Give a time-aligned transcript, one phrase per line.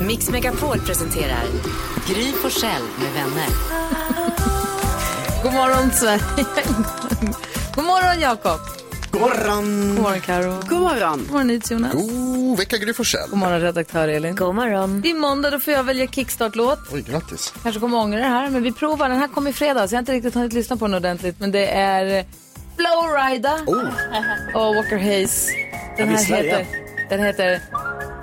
[0.00, 1.44] Mix Megapol presenterar
[2.06, 3.48] Gry Forssell med vänner.
[5.42, 6.46] God morgon, Sverige.
[7.74, 8.60] God morgon, Jakob.
[9.10, 9.94] God morgon!
[9.94, 10.60] God morgon, Karo.
[10.68, 11.18] God morgon!
[11.18, 11.92] God morgon, Jonas.
[11.92, 13.30] God vecka Gry Forssell.
[13.30, 14.36] God morgon, redaktör Elin.
[14.36, 15.00] God morgon.
[15.00, 16.78] Det är måndag, då får jag välja kickstart-låt.
[16.92, 17.54] Oj, grattis.
[17.62, 19.08] Kanske kommer ångra det här, men vi provar.
[19.08, 19.92] Den här kom i fredags.
[19.92, 22.24] Jag har inte riktigt hunnit lyssna på den ordentligt, men det är
[22.76, 23.54] Flowrida
[24.54, 25.48] och Walker Hayes.
[25.96, 26.66] Den här heter,
[27.08, 27.60] den heter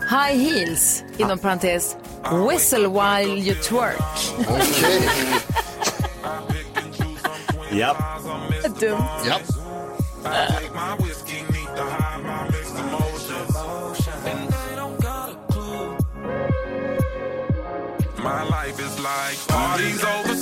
[0.09, 1.95] High Heels, inom parentes,
[2.31, 3.99] Whistle While You Twerk.
[4.47, 5.09] Okej.
[7.73, 7.95] Ja.
[8.79, 9.25] Dumt.
[9.25, 9.39] Ja.
[18.23, 20.32] My life is like parties oversleep.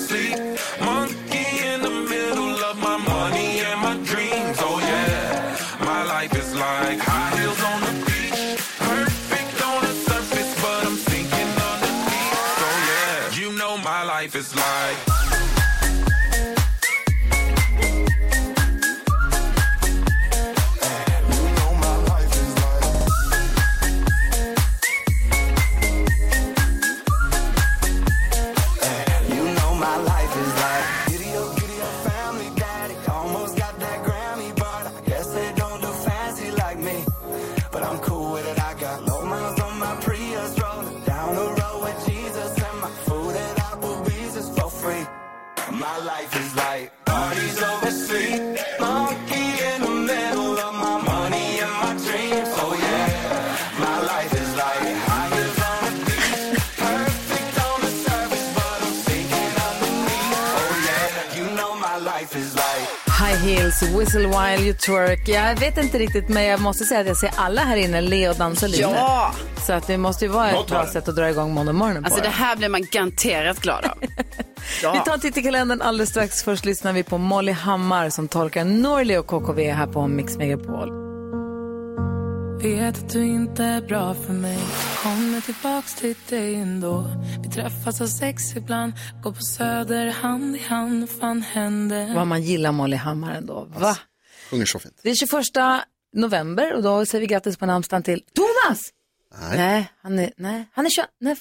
[63.85, 65.27] Whistle While You Twerk.
[65.27, 68.29] Jag vet inte riktigt, men jag måste säga att jag ser alla här inne le
[68.29, 68.81] och dansa lite.
[68.81, 69.33] Ja!
[69.67, 72.07] Så att det måste ju vara ett bra sätt att dra igång måndag morgonen på.
[72.07, 73.97] Alltså det här blir man garanterat glad av.
[74.93, 76.43] Vi tar en titt i kalendern alldeles strax.
[76.43, 81.00] Först lyssnar vi på Molly Hammar som tolkar Norli och KKV här på Mix Megapol.
[82.61, 84.59] Vet att du inte är bra för mig
[85.03, 87.05] Kommer tillbaks till dig ändå
[87.43, 92.43] Vi träffas av sex ibland Går på söder hand i hand Fan händer Vad man
[92.43, 93.67] gillar Molly Hammar ändå.
[93.69, 93.97] Va?
[94.49, 94.99] Sjunger så fint.
[95.03, 95.83] Det är 21
[96.13, 98.79] november och då säger vi grattis på namnsdagen till Thomas!
[99.41, 99.57] Nej.
[99.57, 101.35] Nej, han är, nej, han är, 20, nej,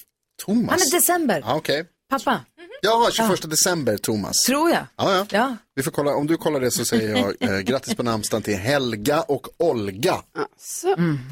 [0.44, 0.70] Thomas.
[0.70, 1.42] han är december.
[1.47, 1.84] Ja, okej.
[2.10, 2.41] Pappa,
[2.83, 4.37] Ja, 21 december, Thomas.
[4.37, 4.87] tror jag.
[4.97, 5.27] Ja, ja.
[5.31, 5.57] Ja.
[5.75, 8.57] Vi får kolla, om du kollar det så säger jag eh, grattis på namnsdagen till
[8.57, 10.17] Helga och Olga.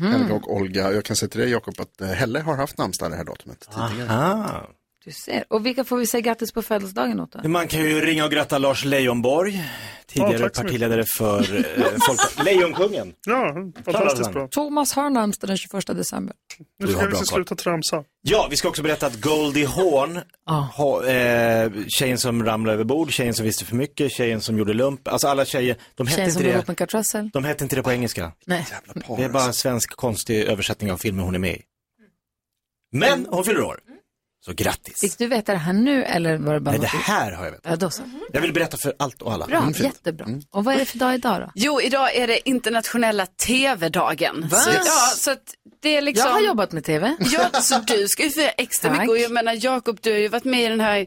[0.01, 0.93] Helga och Olga.
[0.93, 3.69] Jag kan säga till dig Jakob att eh, Helle har haft namnsdag det här datumet
[3.75, 4.11] tidigare.
[4.11, 4.69] Aha.
[5.09, 5.45] Du ser.
[5.49, 7.49] Och vilka får vi säga grattis på födelsedagen åt då?
[7.49, 9.65] Man kan ju ringa och gratta Lars Leijonborg,
[10.07, 12.21] tidigare Ja, partiledare för eh, folk...
[12.45, 13.13] Lejonkungen.
[13.27, 13.55] Ja,
[13.85, 14.49] fantastiskt bra.
[14.49, 16.37] Thomas har namnsdag den 21 december.
[16.59, 17.47] Nu Du tycker har jag vi bra ska koll.
[17.47, 18.05] sluta tramsa.
[18.23, 20.21] Ja, vi ska också berätta att Goldie Hawn,
[20.77, 24.73] ha, eh, tjejen som ramlade över bord, tjejen som visste för mycket, tjejen som gjorde
[24.75, 28.33] lump, alltså alla tjejer, de hette, Tjejen inte det, de hette inte det på engelska.
[28.47, 28.67] Nej.
[29.17, 31.63] Det är bara en svensk konstig översättning av filmen hon är med i.
[32.93, 33.81] Men hon fyller år.
[34.49, 35.01] Så grattis.
[35.01, 37.51] Fick du veta det här nu eller var det bara Nej, det här har jag
[37.53, 37.67] vetat.
[37.71, 38.03] Ja, då så.
[38.33, 39.47] Jag vill berätta för allt och alla.
[39.47, 40.27] Bra, Mm, jättebra.
[40.51, 41.51] Och vad är det för dag idag då?
[41.55, 44.49] Jo, idag är det internationella tv-dagen.
[44.51, 44.57] Va?
[44.59, 45.43] Så, ja, så att
[45.83, 46.27] det är liksom...
[46.27, 47.17] Jag har jobbat med tv.
[47.19, 48.99] Ja, så du ska ju få extra Tack.
[48.99, 49.11] mycket.
[49.11, 51.07] Och jag menar, Jakob, du har ju varit med i den här,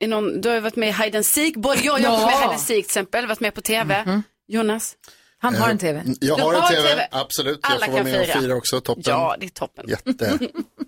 [0.00, 1.56] i någon, du har ju varit med i Hide and Seek.
[1.56, 2.26] Både jag och Jakob Ja.
[2.26, 4.22] med i Hide and Seek till exempel, varit med på tv.
[4.48, 4.94] Jonas?
[5.42, 6.02] Han har en tv.
[6.20, 7.08] Jag Du har en har TV, TV.
[7.10, 7.60] absolut.
[7.62, 8.40] Jag Alla får vara kan med och fira.
[8.40, 9.02] fira också, toppen.
[9.06, 9.84] Ja, det är toppen.
[9.88, 10.38] Jätte.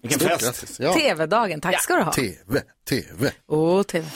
[0.02, 0.76] Vilken fest.
[0.80, 0.94] Ja.
[0.94, 2.12] TV-dagen, tack ska du ha.
[2.12, 3.32] TV, TV.
[3.48, 4.06] Åh, TV.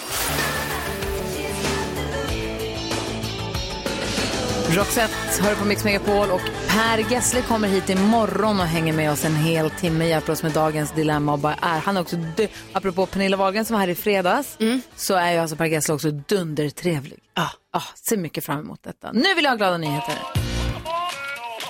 [4.71, 9.24] Roxette hör på Mix Megapol och Per Gessle kommer hit imorgon och hänger med oss
[9.24, 11.78] en hel timme, hjälper oss med dagens dilemma och bara är.
[11.78, 14.57] Han är också, dö- apropå Pernilla Wahlgren som var här i fredags,
[14.97, 17.18] så är ju alltså Per Gessle också dundertrevlig.
[17.34, 17.42] Ah.
[17.72, 19.13] Ah, ser mycket fram emot detta.
[19.13, 20.15] Nu vill jag ha glada nyheter.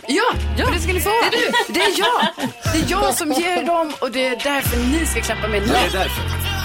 [0.08, 0.22] Ja,
[0.58, 1.10] ja, det ska ni få.
[1.10, 1.74] Det är du.
[1.74, 2.48] Det är jag.
[2.72, 5.60] Det är jag som ger dem och det är därför ni ska klappa mig.
[5.60, 6.55] Det är därför.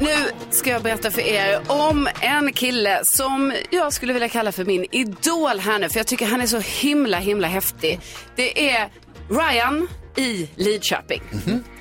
[0.00, 0.14] Nu
[0.50, 4.86] ska jag berätta för er om en kille som jag skulle vilja kalla för min
[4.90, 5.88] idol här nu.
[5.88, 8.00] För jag tycker han är så himla, himla häftig.
[8.36, 8.88] Det är
[9.28, 11.22] Ryan i Lidköping.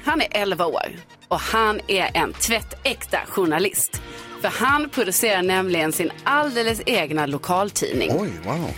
[0.04, 0.92] Han är 11 år
[1.27, 4.01] och han är en tvättäkta journalist.
[4.44, 8.12] För han producerar nämligen sin alldeles egna lokaltidning.
[8.13, 8.69] Oj, wow.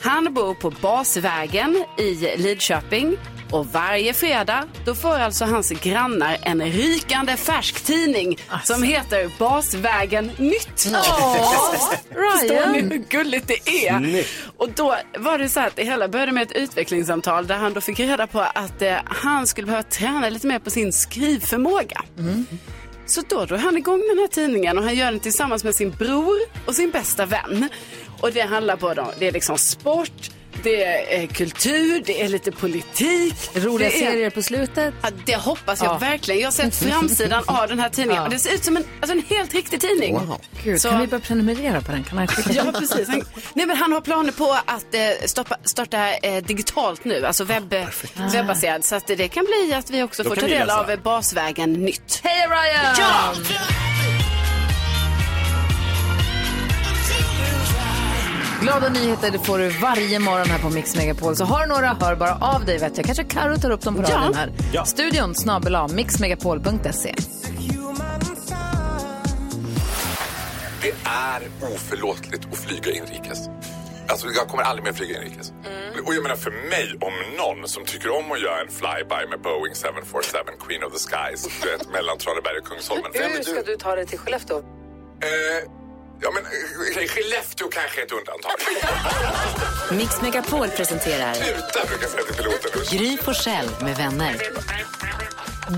[0.00, 3.16] Han bor på Basvägen i Lidköping
[3.50, 10.30] och varje fredag då får alltså hans grannar en rykande färsk tidning som heter Basvägen
[10.36, 10.80] Nytt.
[10.80, 13.98] Förstår ni hur gulligt det är?
[13.98, 14.28] Snyggt.
[14.56, 17.72] Och då var det så här att det hela började med ett utvecklingssamtal där han
[17.72, 22.02] då fick reda på att eh, han skulle behöva träna lite mer på sin skrivförmåga.
[23.06, 25.90] Så då drog han igång den här tidningen och han gör den tillsammans med sin
[25.90, 27.68] bror och sin bästa vän.
[28.20, 30.30] Och det handlar både om det är liksom sport,
[30.62, 30.84] det
[31.22, 33.34] är kultur, det är lite politik.
[33.54, 34.10] Roliga det är...
[34.10, 34.94] serier på slutet.
[35.02, 35.98] Ja, det hoppas jag Ja.
[35.98, 36.40] verkligen.
[36.40, 38.22] Jag har sett framsidan av den här tidningen Ja.
[38.24, 40.14] och det ser ut som en, alltså en helt riktig tidning.
[40.14, 40.40] Wow.
[40.64, 42.04] Gud, Så- kan vi börja prenumerera på den?
[42.04, 43.08] Kan han Ja, precis.
[43.08, 43.22] Han,
[43.52, 47.74] nej, men han har planer på att eh, stoppa, starta eh, digitalt nu, alltså webb,
[48.32, 48.84] webbaserad.
[48.84, 51.72] Så att det kan bli att vi också Då får ta del av eh, Basvägen
[51.72, 52.20] Nytt.
[52.24, 52.94] Hej Ryan!
[52.98, 53.34] Ja!
[58.64, 61.36] Glada nyheter det får du varje morgon här på Mix Megapol.
[61.36, 62.78] Så har du några, hör bara av dig.
[62.78, 63.06] Vet jag.
[63.06, 64.16] Kanske Karo tar upp dem på Ja.
[64.16, 64.52] radion här.
[64.72, 64.84] Ja.
[64.84, 67.14] Studion snabel mixmegapol.se.
[70.82, 71.40] Det är
[71.74, 73.38] oförlåtligt att flyga inrikes.
[74.08, 75.52] Alltså jag kommer aldrig mer flyga inrikes.
[76.06, 79.40] Och jag menar för mig, om någon som tycker om att göra en flyby med
[79.42, 83.10] Boeing 747 Queen of the Skies, du vet, mellan Traneberg och Kungsholmen.
[83.12, 83.62] Vem är du?
[83.72, 84.56] du ta dig till Skellefteå?
[84.58, 85.70] Eh,
[86.20, 88.52] ja men eh, Skellefteå kanske är ett undantag.
[89.98, 92.98] Mix Megapol presenterar Sluta brukar jag säga till piloten.
[92.98, 94.36] Gry Forssell med vänner.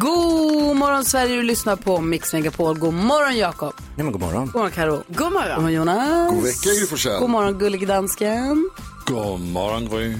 [0.00, 2.78] God morgon Sverige, du lyssnar på Mix Megapol.
[2.78, 3.74] God morgon Jakob.
[3.96, 4.46] Nej men god morgon.
[4.46, 4.96] God morgon Karo.
[4.96, 5.54] God God morgon.
[5.56, 6.30] morgon Jonas.
[6.30, 7.20] God vecka, Gry Forssell.
[7.20, 8.70] God morgon gullige dansken.
[9.06, 10.14] God morgon, Gry.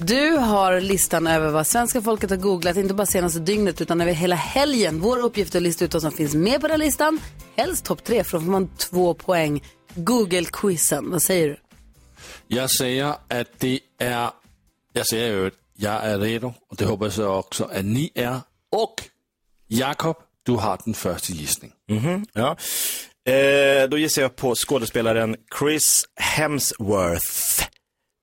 [0.00, 4.12] Du har listan över vad svenska folket har googlat, inte bara senaste dygnet utan över
[4.12, 5.00] hela helgen.
[5.00, 7.20] Vår uppgift är att lista ut vad som finns med på den listan.
[7.56, 9.62] Helst topp tre, för då får man två poäng.
[9.94, 11.56] Google-quizen, vad säger du?
[12.46, 14.30] Jag säger att det är...
[14.92, 18.40] Jag säger ju att jag är redo och det hoppas jag också att ni är.
[18.72, 18.94] Och
[19.66, 21.72] Jakob, du har den första gissning.
[21.88, 22.56] Mhm, ja.
[23.32, 27.68] Eh, då gissar jag på skådespelaren Chris Hemsworth.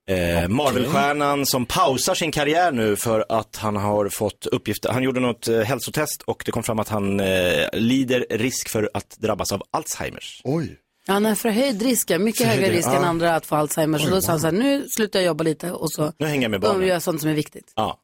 [0.08, 4.90] Eh, Marvelstjärnan som pausar sin karriär nu för att han har fått uppgifter.
[4.92, 8.90] Han gjorde något eh, hälsotest och det kom fram att han eh, lider risk för
[8.94, 10.42] att drabbas av Alzheimers.
[10.44, 10.80] Oj.
[11.06, 12.20] Ja, han har förhöjd risk, ja.
[12.20, 13.06] mycket högre risk än ja.
[13.06, 14.00] andra att få Alzheimer.
[14.00, 16.26] Så Oj, då sa han så här, nu slutar jag jobba lite och så Nu
[16.28, 16.88] hänger jag med barnen.
[16.88, 17.72] gör sånt som är viktigt.
[17.76, 18.00] Ja.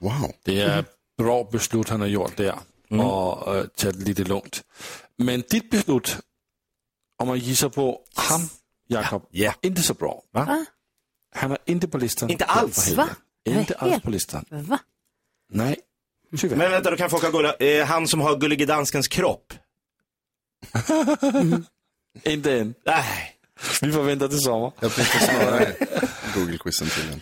[0.00, 0.32] Wow.
[0.44, 2.54] Det är ett bra beslut han har gjort där
[2.90, 4.62] och äh, tagit det lite lugnt.
[5.18, 6.16] Men ditt beslut,
[7.18, 8.40] om man gissar på han,
[8.88, 9.52] Jakob, Ja.
[9.62, 10.22] inte så bra.
[10.32, 10.66] Va?
[11.34, 12.30] Han är inte på listan.
[12.30, 12.92] Inte alls?
[12.92, 13.08] Va?
[13.48, 14.44] Inte alls på listan.
[14.50, 14.78] Va?
[15.52, 15.76] Nej,
[16.36, 16.56] tyvärr.
[16.56, 17.54] Men vänta, då kan folk ha gulla.
[17.54, 19.52] Eh, han som har Gullige Danskens kropp.
[22.24, 22.74] Inte än.
[22.86, 23.34] Nej.
[23.82, 24.72] Vi får vänta till sommar.
[24.80, 25.74] Jag tänkte snarare
[26.34, 27.20] Google-quizen till den.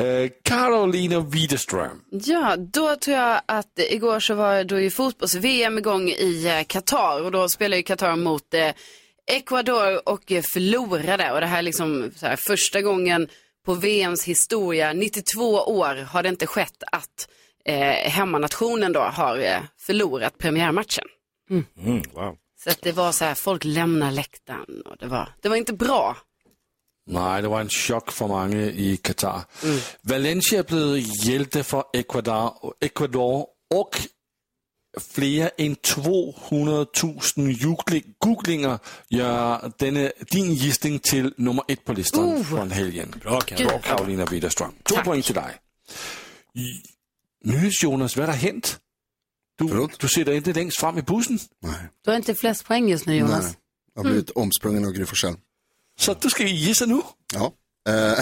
[0.00, 2.00] Uh, Carolina Widerström.
[2.10, 6.64] Ja, då tror jag att eh, igår så var då ju fotbolls-VM igång i eh,
[6.64, 8.70] Qatar och då spelar ju Qatar mot eh,
[9.26, 11.32] Ecuador och eh, förlorade.
[11.32, 13.28] Och det här är liksom så här, första gången
[13.64, 17.28] på VMs historia, 92 år har det inte skett att
[17.64, 21.04] eh, hemmanationen då har eh, förlorat premiärmatchen.
[21.50, 22.36] Mm, wow.
[22.64, 25.72] Så att det var så här, folk lämnar läktaren och det var, det var inte
[25.72, 26.16] bra.
[27.06, 29.40] Nej, det var en chock för många i Qatar.
[30.02, 34.00] Valencia är blivit hjälte för Ecuador, Ecuador och
[35.00, 36.86] fler än 200 000
[37.36, 42.42] googli- googlingar gör denna, din gissning till nummer ett på listan Uh.
[42.42, 43.14] från helgen.
[43.22, 43.40] Bra,
[43.82, 44.72] Carolina Widerström.
[44.82, 45.54] Två poäng till dig.
[47.44, 48.80] Nyhets-Jonas, vad har hänt?
[49.58, 51.38] Du, du sitter inte längst fram i bussen.
[52.04, 53.44] Du har inte flest poäng just nu Jonas.
[53.44, 53.54] Nej,
[53.94, 55.06] jag har blivit omsprungen av Gry.
[55.98, 57.00] Så du ska gissa nu?
[57.34, 57.52] Ja.
[57.88, 58.18] Eh,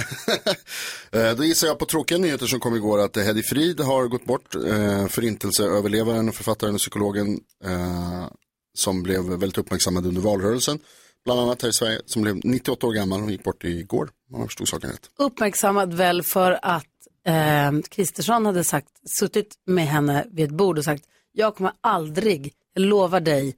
[1.20, 4.24] eh, Då gissar jag på tråkiga nyheter som kom igår att Hedi Frid har gått
[4.24, 4.54] bort.
[4.54, 8.26] Eh, förintelseöverlevaren, författaren och psykologen eh,
[8.74, 10.78] som blev väldigt uppmärksammad under valrörelsen.
[11.24, 14.46] Bland annat här i Sverige, som blev 98 år gammal och gick bort igår, jag
[14.46, 15.10] förstod saken rätt.
[15.18, 16.86] Uppmärksammad väl för att
[17.26, 18.88] eh, Kristersson hade sagt,
[19.18, 23.56] suttit med henne vid ett bord och sagt, jag kommer aldrig, jag lovar dig,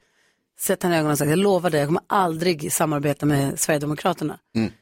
[0.60, 4.38] sett henne i ögonen och sagt, jag lovar dig, jag kommer aldrig samarbeta med Sverigedemokraterna.
[4.56, 4.72] Mm.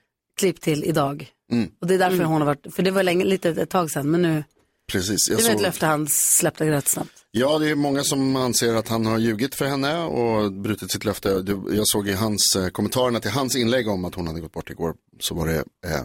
[0.43, 1.31] Klipp till idag.
[1.53, 1.71] Mm.
[1.81, 4.11] Och det är därför hon har varit, för det var länge, lite ett tag sedan,
[4.11, 4.45] men nu,
[4.87, 7.11] Precis, det var ett löfte han släppte rätt snabbt.
[7.31, 11.05] Ja, det är många som anser att han har ljugit för henne och brutit sitt
[11.05, 11.43] löfte.
[11.43, 14.53] Du- Jag såg i hans eh, kommentarerna till hans inlägg om att hon hade gått
[14.53, 15.57] bort igår, så var det
[15.91, 16.03] eh,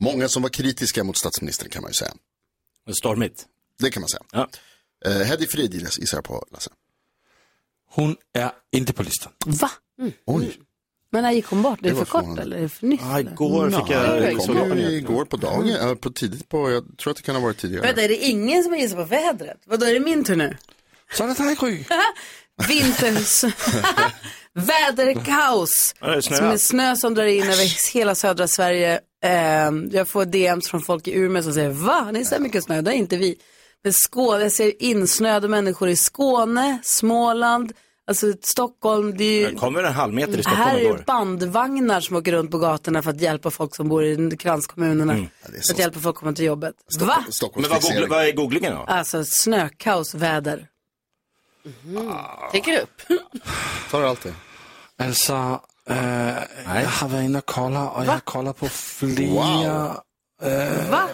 [0.00, 2.12] många som var kritiska mot statsministern kan man ju säga.
[2.98, 3.46] Stormigt.
[3.82, 4.22] Det kan man säga.
[4.32, 4.48] Ja.
[5.06, 6.70] Eh, Hedi Frid gissar jag på, Lasse.
[7.90, 9.32] Hon är inte på listan.
[9.46, 9.70] Va?
[10.26, 10.58] Oj.
[11.14, 11.78] Men när gick hon bort?
[11.78, 13.00] Är Det det var för kort eller är det för nytt?
[13.02, 14.22] Ja, igår fick Ja, jag...
[14.22, 17.58] det kom igår på dagen, på tidigt på, jag tror att det kan ha varit
[17.58, 17.86] tidigare.
[17.86, 19.56] Vänta, är det ingen som har gissat på vädret?
[19.66, 20.56] Vadå, är det min tur nu?
[21.12, 21.84] Så är det Gry.
[22.68, 23.44] Vinters...
[24.54, 25.94] Väderkaos.
[26.00, 26.20] Det är.
[26.20, 29.00] Som är snö som drar in över hela södra Sverige.
[29.24, 32.10] Eh, jag får DMs från folk i Umeå som säger, va?
[32.12, 33.36] Ni ser mycket snö, det är inte vi.
[33.84, 37.72] Men Skåne, jag ser insnöade människor i Skåne, Småland,
[38.06, 39.16] alltså Stockholm.
[39.16, 39.56] Det är ju...
[39.56, 40.96] Kommer en halv meter i Stockholm Här är igår.
[40.98, 45.12] det bandvagnar som åker runt på gatorna för att hjälpa folk som bor i kranskommunerna.
[45.12, 45.26] Mm.
[45.66, 46.74] För att hjälpa folk att komma till jobbet.
[47.00, 47.24] Va?
[47.54, 48.78] Men vad, googl- vad är googlingen då?
[48.86, 50.68] Alltså snökaos, väder.
[52.52, 53.02] Tänker upp.
[53.90, 54.34] Tar du allt det?
[55.04, 55.96] Alltså, eh,
[56.64, 59.96] jag har varit inne och kollat och jag har kollat på flera,
[60.42, 61.08] eh, Va?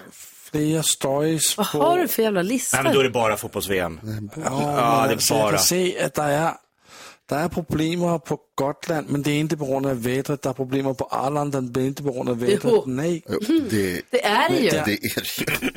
[0.50, 1.82] flera stories Vad på...
[1.82, 2.76] har du för jävla listor?
[2.78, 4.00] Nej, men då är det bara fotbolls-VM.
[4.04, 5.50] Ja, Ja, det är jag bara.
[5.50, 6.52] kan se att det är,
[7.30, 10.42] det är problem på Gotland, men det är inte på grund av vädret.
[10.42, 12.60] Det är problem på Arlanda, det är inte på grund av vädret.
[12.64, 12.84] Jo.
[12.86, 13.22] Nej.
[13.28, 14.70] Jo, det, Det är det ju.
[14.70, 14.92] det är det
[15.62, 15.70] ju.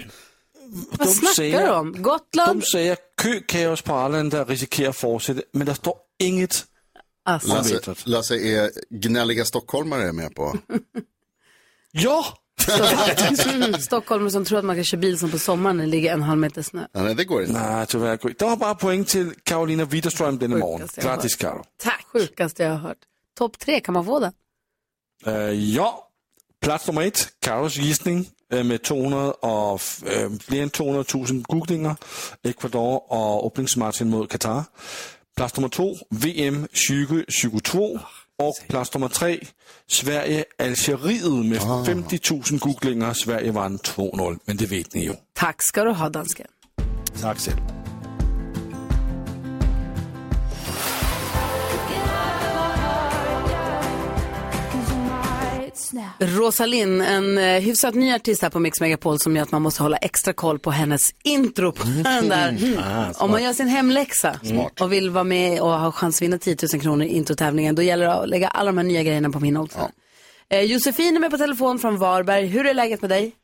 [0.92, 2.02] Vad snackar du om?
[2.02, 2.60] Gotland?
[2.60, 6.66] De säger kökaos på Arlanda riskerar fortsätta, men det står inget
[7.26, 7.52] Alltså.
[7.52, 7.96] om Lasse.
[8.10, 10.58] Lasse är gnälliga stockholmare med på.
[11.92, 12.26] Ja!
[13.80, 16.22] Stockholm som tror att man kan köra bil som på sommaren när det ligger en
[16.22, 16.88] halv meter snö.
[16.92, 17.54] Ja, nej, det går inte.
[17.54, 18.18] Nej, tyvärr.
[18.18, 18.34] Gry.
[18.40, 20.88] Det var bara poäng till Karolina Widerström denna morgon.
[20.96, 21.36] Grattis.
[21.36, 21.64] Karo.
[21.78, 22.06] Tack.
[22.14, 22.98] Sjukaste jag har hört.
[23.38, 24.34] Topp tre, kan man få den?
[25.28, 26.08] Uh, ja,
[26.62, 31.96] plats nummer ett, Karos gissning uh, med 200 och, uh, fler än 200 000 googlinger.
[32.44, 34.64] Ecuador och öppningsmatchen mot Qatar.
[35.36, 38.00] Plats nummer två, VM 2022.
[38.42, 39.40] Och plats nummer tre,
[39.88, 43.14] Sverige Algeriet med 50 000 googlinger.
[43.14, 45.14] Sverige vann 2-0, men det vet ni ju.
[45.34, 46.48] Tack ska du ha, dansken.
[47.22, 47.83] Tack själv.
[56.20, 59.84] Rosalind, en eh, hyfsat ny artist här på Mix Megapol som gör att man måste
[59.84, 62.58] hålla extra koll på hennes intro på den där.
[63.20, 64.36] Om man gör sin hemläxa
[64.80, 67.82] och vill vara med och ha chans att vinna 10 000 kronor i introtävlingen, då
[67.82, 69.90] gäller det att lägga alla de här nya grejerna på min också.
[70.50, 72.46] Eh, Josefin är med på telefon från Varberg.
[72.46, 73.36] Hur är läget med dig?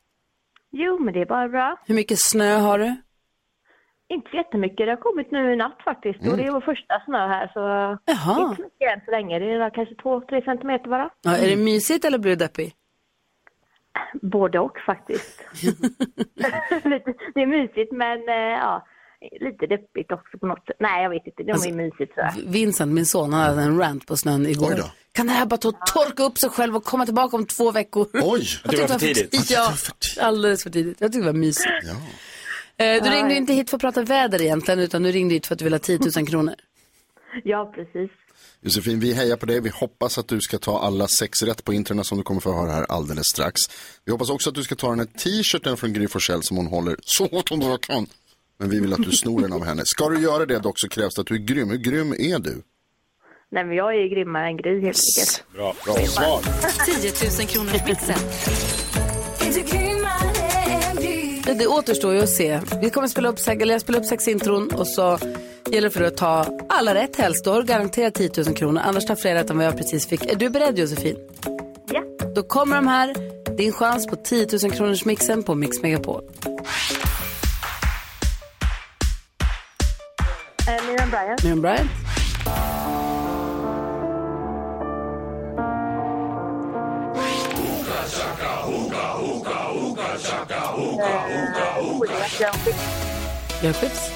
[0.72, 1.76] Jo, men det är bara bra.
[1.86, 2.96] Hur mycket snö har du?
[4.14, 4.86] Inte så jättemycket.
[4.86, 6.20] Det har kommit nu i natt faktiskt.
[6.26, 7.60] Och det är vår första snö här så
[8.04, 8.42] Jaha.
[8.42, 9.38] inte så mycket än så länge.
[9.38, 11.10] Det är kanske två, tre centimeter bara.
[11.22, 12.74] Ja, är det mysigt eller blir du deppig?
[14.22, 15.44] Både och faktiskt.
[17.34, 18.86] det är mysigt men eh, ja,
[19.40, 20.76] lite deppigt också på något sätt.
[20.78, 21.42] Nej, jag vet inte.
[21.42, 22.32] Det Alltså, är mysigt så här.
[22.46, 24.74] Vincent, min son, han hade en rant på snön igår.
[25.12, 28.06] Kan det här bara ta torka upp sig själv och komma tillbaka om två veckor?
[28.12, 28.42] Oj!
[28.64, 29.50] Det var för tidigt.
[29.50, 29.72] Ja,
[30.20, 31.00] alldeles för tidigt.
[31.00, 31.68] Jag tycker det var mysigt.
[31.82, 31.94] Ja.
[32.80, 35.54] Eh, Du ringde inte hit för att prata väder egentligen, utan du ringde hit för
[35.54, 36.54] att du vill ha 10 000 kronor.
[37.44, 38.10] Ja, precis.
[38.62, 39.60] Josefin, vi hejar på dig.
[39.60, 42.52] Vi hoppas att du ska ta alla sex rätt på internet som du kommer få
[42.52, 43.60] höra här alldeles strax.
[44.04, 46.66] Vi hoppas också att du ska ta den här t-shirten från Gry Forssell som hon
[46.66, 48.06] håller så hårt hon bara kan.
[48.58, 49.82] Men vi vill att du snor den av henne.
[49.84, 51.70] Ska du göra det dock så krävs det att du är grym.
[51.70, 52.62] Hur grym är du?
[53.52, 55.44] Nej, men jag är grimmare än Gry helt enkelt.
[55.54, 55.74] Bra.
[55.84, 56.40] Bra svar.
[57.00, 58.18] 10 000 kronors mixen.
[61.44, 62.60] Det, det återstår ju att se.
[62.82, 65.18] Vi kommer spela upp, eller jag spelar upp sex intron och så
[65.70, 67.44] gäller det för att ta alla rätt helst.
[67.44, 68.82] Då garanterat 10 000 kronor.
[68.84, 70.32] Annars tar fler rätt än vad jag precis fick.
[70.32, 71.16] Är du beredd Josefin?
[71.92, 72.02] Ja.
[72.34, 73.14] Då kommer de här.
[73.56, 76.22] Din chans på 10 000 kronors mixen på Mix Megapol.
[80.68, 81.42] Eh, Miriam Bryant.
[81.42, 81.90] Miriam Bryant.
[92.40, 94.10] Björn Skifs.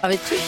[0.00, 0.38] Avicii.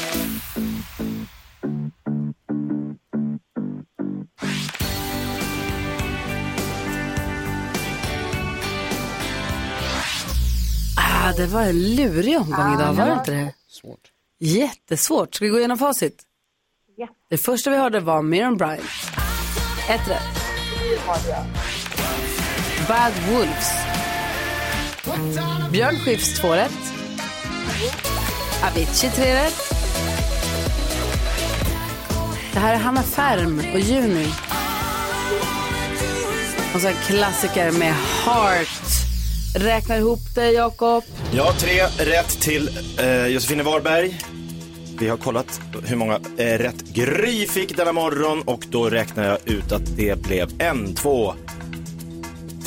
[10.96, 13.54] Ah, det var en lurig omgång idag, var det inte det?
[13.68, 13.98] Svårt.
[14.40, 15.34] Jättesvårt.
[15.34, 16.22] Ska vi gå igenom facit?
[16.96, 17.08] Ja.
[17.30, 18.80] Det första vi hörde var Miriam Bryant.
[19.88, 20.22] Ett rätt.
[22.88, 23.84] Bad Wolves.
[25.72, 26.92] Björn Skifs två rätt.
[28.64, 29.74] Avicii tre rätt.
[32.52, 34.26] Det här är Hanna Färm och Juni.
[36.74, 37.94] Och så en klassiker med
[38.24, 38.68] Heart.
[39.56, 41.04] Räkna ihop det, Jakob.
[41.32, 44.20] Ja, tre rätt till eh, Josefine Warberg.
[44.98, 49.38] Vi har kollat hur många eh, rätt Gry fick denna morgon och då räknar jag
[49.44, 51.34] ut att det blev en, två,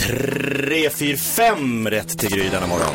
[0.08, 2.94] tre, fyra, fem rätt till Gry denna morgon.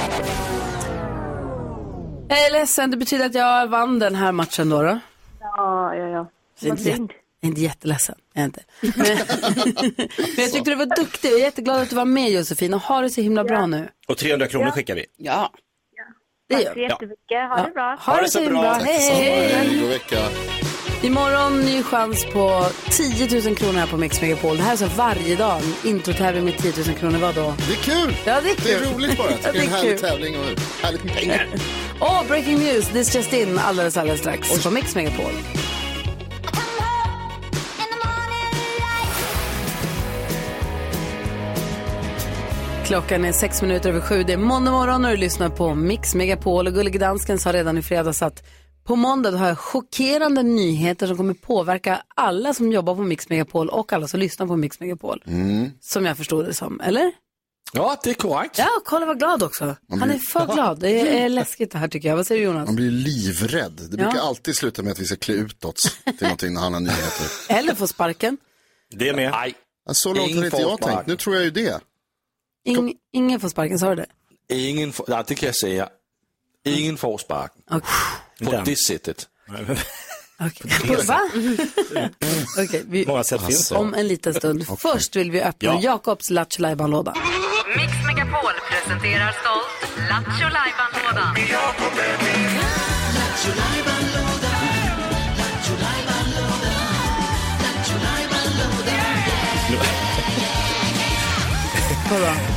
[2.29, 4.83] Jag är ledsen, det betyder att jag vann den här matchen då.
[4.83, 4.99] då.
[5.41, 6.31] Ja, ja, ja.
[6.61, 7.11] Jag är Vad
[7.43, 8.15] inte, jätteledsen.
[8.33, 8.63] Jag är inte.
[8.81, 8.93] Men,
[10.17, 11.29] men jag tyckte du var duktig.
[11.29, 13.89] Jag är jätteglad att du var med Josefin och har det så himla bra nu.
[14.09, 15.07] Och 300 kronor skickar vi.
[15.17, 15.53] Ja.
[16.49, 16.83] Det Tack gör så vi.
[16.83, 17.49] jättemycket.
[17.49, 17.97] Ha det bra.
[18.01, 18.73] Ha det så himla.
[18.75, 19.81] Hej, hej, hej.
[19.81, 20.19] God vecka.
[21.03, 24.57] Imorgon ny chans på 10 000 kronor här på Mix Megapol.
[24.57, 25.61] Det här är så varje dag.
[25.85, 27.19] Introtävling med 10 000 kronor.
[27.19, 27.55] Vad då?
[27.69, 28.17] Det är kul!
[28.25, 28.95] Ja, det är Det är kul.
[28.95, 29.29] roligt bara.
[29.53, 30.09] Det är en härlig kul.
[30.09, 30.45] tävling och
[30.83, 31.49] härligt med pengar.
[32.01, 32.89] Åh, breaking news.
[32.89, 35.33] This just in alldeles, alldeles strax på Mix Megapol.
[42.85, 44.23] Klockan är sex minuter över sju.
[44.23, 46.67] Det är måndag morgon och du lyssnar på Mix Megapol.
[46.67, 48.43] Och Gullige Dansken sa redan i fredags att
[48.85, 53.69] på måndag har jag chockerande nyheter som kommer påverka alla som jobbar på Mix Megapol
[53.69, 55.23] och alla som lyssnar på Mix Megapol.
[55.27, 55.71] Mm.
[55.81, 57.13] Som jag förstod det som, eller?
[57.73, 58.59] Ja, det är korrekt.
[58.59, 59.77] Ja, kolla vad glad också.
[59.91, 60.81] Han är för glad.
[60.81, 62.17] Det är läskigt det här tycker jag.
[62.17, 62.67] Vad säger du Jonas?
[62.69, 63.73] Man blir livrädd.
[63.91, 64.23] Det brukar Ja.
[64.23, 67.27] alltid sluta med att vi ska klä ut oss till någonting när han har nyheter.
[67.59, 68.37] Eller få sparken.
[68.91, 69.31] Det är med.
[69.31, 69.55] Nej.
[69.93, 71.07] Så långt har inte jag tänkt.
[71.07, 71.81] Nu tror jag ju det.
[72.65, 74.07] Ing, ingen får sparken, sa du det?
[74.57, 75.89] Ingen får, ja, det kan jag säga.
[76.65, 77.63] Ingen får sparken.
[78.45, 78.65] På Den.
[78.65, 79.29] det sättet.
[80.41, 81.05] Okej.
[81.07, 81.21] Va?
[82.87, 83.05] Vi,
[83.69, 83.77] det.
[83.77, 84.67] om en liten stund.
[84.79, 85.81] Först vill vi öppna Ja.
[85.83, 87.15] Jakobs Lattjo låda
[87.77, 91.35] Mix Megapol presenterar stolt Lattjo Lajban-lådan.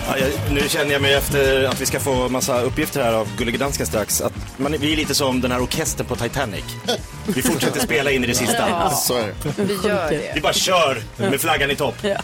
[0.08, 3.28] Ja, jag, nu känner jag mig efter att vi ska få massa uppgifter här av
[3.38, 4.22] Gullige Dansken strax.
[4.22, 6.64] Att man, är- vi är lite som den här orkestern på Titanic.
[7.26, 8.70] Vi fortsätter spela in i det sista.
[8.70, 8.90] Ja.
[8.90, 9.64] Så är det.
[9.64, 10.32] Vi gör det.
[10.36, 11.96] Vi bara kör med flaggan i topp.
[12.02, 12.18] Ja.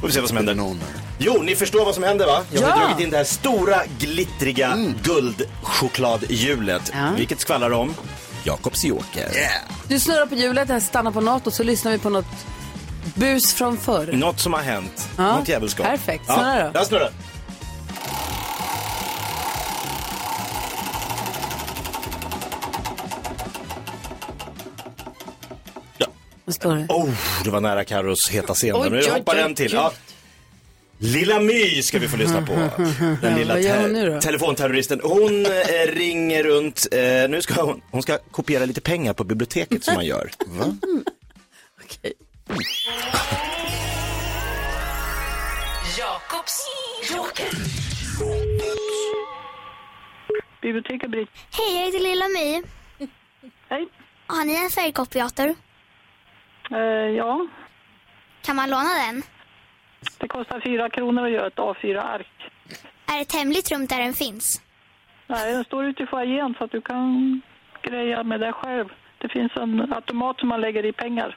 [0.00, 0.76] Får vi se vad som händer.
[1.18, 2.40] Jo, ni förstår vad som händer va?
[2.52, 2.76] Jag har Ja.
[2.76, 6.90] dragit in det här stora glittriga guldchokladhjulet.
[6.94, 7.10] Ja.
[7.16, 7.94] Vilket skvallrar om
[8.44, 9.28] Jakobs Joker.
[9.88, 12.26] Du snurrar på hjulet, här stannar på något och så lyssnar vi på något
[13.14, 14.12] bus från förr.
[14.12, 15.08] Något som har hänt.
[15.16, 15.86] Ja, Något djävulskap.
[15.86, 16.24] perfekt.
[16.24, 16.78] Snurra då.
[16.78, 17.10] Jag snurrar.
[26.44, 26.86] Vad står det?
[26.88, 27.10] Oh,
[27.44, 28.76] det var nära Carros heta scen.
[28.76, 29.72] Oj, Nu hoppar en till.
[29.72, 29.92] Ja.
[30.98, 32.52] Lilla My ska vi få lyssna på.
[33.22, 35.00] Den lilla te- telefonterroristen.
[35.02, 35.50] Hon eh,
[35.92, 36.86] ringer runt.
[36.92, 40.30] Eh, nu ska hon, hon ska kopiera lite pengar på biblioteket som man gör.
[40.46, 40.64] Va?
[41.84, 42.12] Okej.
[45.98, 46.56] Jakobs
[47.10, 47.50] Joker.
[50.62, 51.28] Biblioteket Britt.
[51.58, 52.62] Hej, jag heter Lilla My.
[53.68, 53.88] Hej.
[54.26, 55.54] Har ni en färgkopiator?
[56.70, 56.78] Eh,
[57.16, 57.46] ja,
[58.42, 59.22] Kan man låna den?
[60.18, 62.50] det kostar fyra kronor att göra ett A4-ark.
[63.06, 64.62] Är det ett hemligt rum där den finns?
[65.26, 67.40] Nej, den står ute i foajén så att du kan
[67.82, 68.88] greja med det själv.
[69.18, 71.36] Det finns en automat som man lägger i pengar.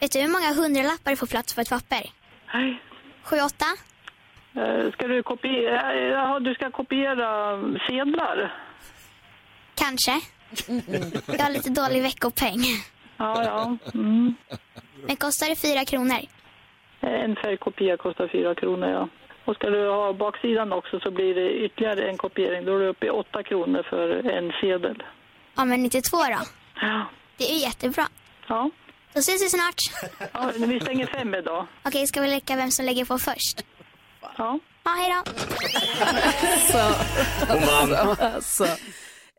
[0.00, 2.10] Vet du hur många hundralappar får plats på ett papper?
[2.54, 2.82] Nej.
[3.22, 3.66] Sju, åtta?
[4.60, 5.94] Eh, ska du kopiera?
[5.94, 7.58] Ja, du ska kopiera
[7.88, 8.58] sedlar.
[9.74, 10.20] Kanske.
[11.26, 12.60] Jag har lite dålig veckopeng.
[13.16, 13.76] Ja, ja.
[13.94, 14.34] Mm.
[15.06, 16.20] Men kostar det fyra kronor?
[17.00, 19.08] En färgkopia kostar fyra kronor, ja.
[19.44, 22.64] Och ska du ha baksidan också så blir det ytterligare en kopiering.
[22.64, 25.02] Då är du uppe i åtta kronor för en sedel.
[25.56, 26.38] Ja, men 92 då?
[26.80, 27.04] Ja.
[27.36, 28.06] Det är jättebra.
[28.46, 28.70] Ja.
[29.14, 29.74] Då ses vi snart.
[30.32, 31.66] ja vi stänger fem idag.
[31.84, 33.64] Okej, ska vi leka vem som lägger på först?
[34.38, 34.58] Ja.
[34.84, 35.32] Ja, hej då.
[36.52, 38.64] Alltså, alltså.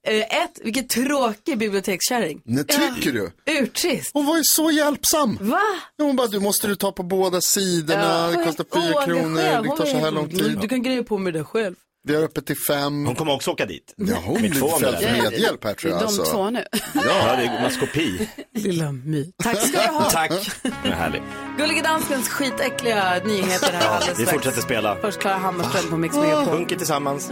[0.08, 2.42] Eh, Ett, vilken tråkig bibliotekskärring.
[2.46, 3.32] Nej, tycker du?
[3.60, 4.12] Urtrist.
[4.14, 5.38] Hon var ju så hjälpsam.
[5.42, 5.62] Va?
[5.98, 9.86] Hon bara, du måste du ta på båda sidorna, det kostar fyra kronor, det tar
[9.86, 10.60] så här lång tid.
[10.62, 11.76] Du kan greja på med det själv.
[12.08, 13.06] Vi har öppet till fem.
[13.06, 13.94] Hon kommer också åka dit.
[13.98, 15.24] Ja, hon Med blir två fälld för med.
[15.24, 16.02] medhjälp här tror jag.
[16.02, 16.24] De alltså.
[16.26, 16.66] två nu.
[16.94, 18.30] Ja, det är maskopi.
[18.56, 19.32] Lilla My.
[19.44, 20.10] Tack ska du ha.
[20.10, 20.32] Tack.
[20.84, 21.22] Det är härligt.
[21.58, 24.32] Gullige Danskens skitäckliga nyheter här alldeles Vi strax.
[24.32, 24.96] fortsätter spela.
[25.02, 26.46] Först Klara Hammarström på Mix Megapol.
[26.54, 27.32] Sjunker tillsammans.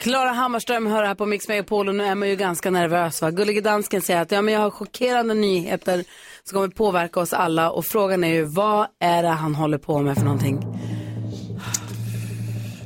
[0.00, 3.22] Klara Hammarström hör här på Mix Megapol och nu är man ju ganska nervös.
[3.22, 3.30] Va?
[3.30, 6.04] Gullige Dansken säger att ja, men jag har chockerande nyheter
[6.48, 10.02] som kommer påverka oss alla och frågan är ju vad är det han håller på
[10.02, 10.66] med för någonting?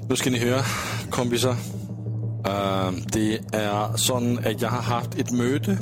[0.08, 0.62] Nu ska ni höra,
[1.10, 1.50] kompisar.
[1.50, 1.56] Uh,
[3.12, 5.78] det är så att jag har haft ett möte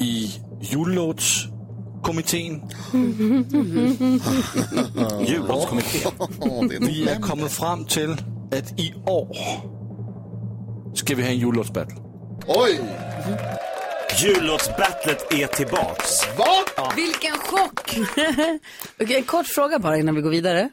[0.00, 2.62] i jullåtskommittén.
[5.26, 6.12] Jullåtskommittén.
[6.80, 8.12] Vi är kommit fram till
[8.52, 9.36] att i år
[10.94, 11.96] ska vi ha en jullåtsbattle.
[12.46, 12.80] Oj!
[14.22, 16.10] Jullåtsbattlet är tillbaks.
[16.38, 16.92] Va?
[16.96, 17.96] Vilken chock!
[19.00, 20.68] Okej, en kort fråga bara innan vi går vidare.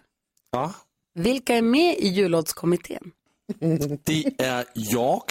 [0.51, 0.73] Ja.
[1.13, 3.11] Vilka är med i jullåtskommittén?
[4.03, 5.23] Det är jag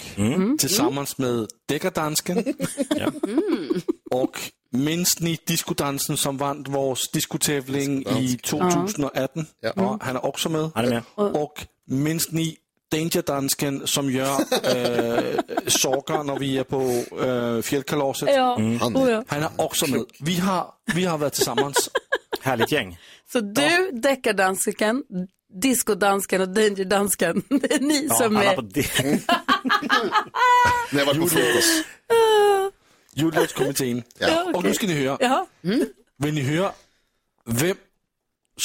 [0.59, 2.37] tillsammans med Deckardansken
[4.11, 9.45] och minns ni diskodansen som vann vår diskotävling i 2018?
[9.59, 9.99] Ja.
[10.01, 10.71] han är också med.
[10.75, 11.03] Han är med.
[11.15, 12.57] Och minns ni
[12.91, 18.29] Dangerdansken som gör äh, saker när vi är på äh, fjällkalaset?
[18.29, 18.55] Ja.
[18.59, 18.79] Mm.
[18.79, 19.23] Han, Oh, ja.
[19.27, 20.05] han är också med.
[20.19, 21.89] Vi har, vi har varit tillsammans.
[22.41, 22.97] Härligt gäng.
[23.31, 25.03] Så du, deckardansken,
[25.61, 28.55] discodansken och dangerdansken, det är ni som alla är...
[28.55, 29.03] på det.
[30.91, 31.85] När jag var på frukost.
[33.13, 34.03] Jullåtskommittén.
[34.17, 35.17] Ja, Och nu ska ni höra.
[35.19, 35.47] Ja.
[36.17, 36.71] Vill ni höra
[37.45, 37.75] vem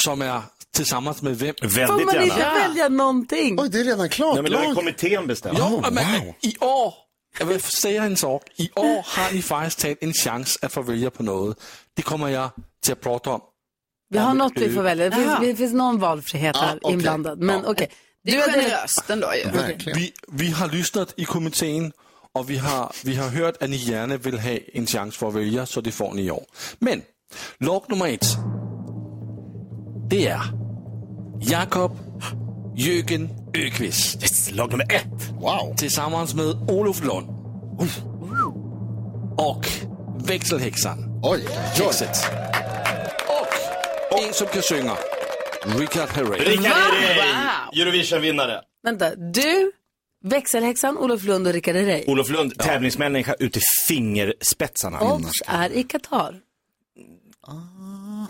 [0.03, 0.41] som är
[0.77, 1.53] tillsammans med vem?
[1.61, 2.53] Får Väldigt man inte gärna.
[2.67, 3.59] välja någonting?
[3.59, 4.33] Oj, det är redan klart.
[4.33, 5.57] Nej, men det har ju kommittén bestämt.
[5.57, 6.03] Ja, men
[6.41, 6.93] i år,
[7.39, 8.43] jag vill säga en sak.
[8.55, 11.61] I år har ni faktiskt tagit en chans att få välja på något.
[11.93, 12.49] Det kommer jag
[12.83, 13.41] till att prata om.
[14.09, 15.09] Vi har något vi får välja.
[15.09, 16.93] Det finns, det finns någon valfrihet här okej.
[16.93, 17.39] inblandad.
[17.39, 17.89] Men okej.
[18.23, 19.51] Det Du är generöst ändå ju.
[19.51, 19.99] Verkligen.
[19.99, 21.91] Vi, vi har lyssnat i kommittén
[22.33, 25.33] och vi har, vi har hört att ni gärna vill ha en chans för att
[25.33, 26.43] välja, så det får ni i år.
[26.79, 27.01] Men
[27.57, 28.27] lag nummer ett,
[30.09, 30.41] det är
[31.41, 31.97] Jakob
[32.75, 35.29] Jürgen Öqvist Yes, lag nummer ett.
[35.39, 35.75] Wow.
[35.77, 37.27] tillsammans med Olof Lund
[39.37, 39.65] och
[40.27, 41.83] växelhäxan Oj, oj.
[41.83, 42.17] Hexet.
[44.11, 44.95] Och en som kan sjunga,
[45.79, 46.39] Richard Herrey.
[46.39, 47.81] Rickard Herrey.
[47.81, 48.61] Eurovision-vinnare.
[48.83, 49.71] Vänta, du,
[50.23, 52.03] växelhäxan, Olof Lund och Rickard Herrey.
[52.07, 54.99] Olof Lund, tävlingsmänniska ut i fingerspetsarna.
[54.99, 56.35] Och är i Qatar.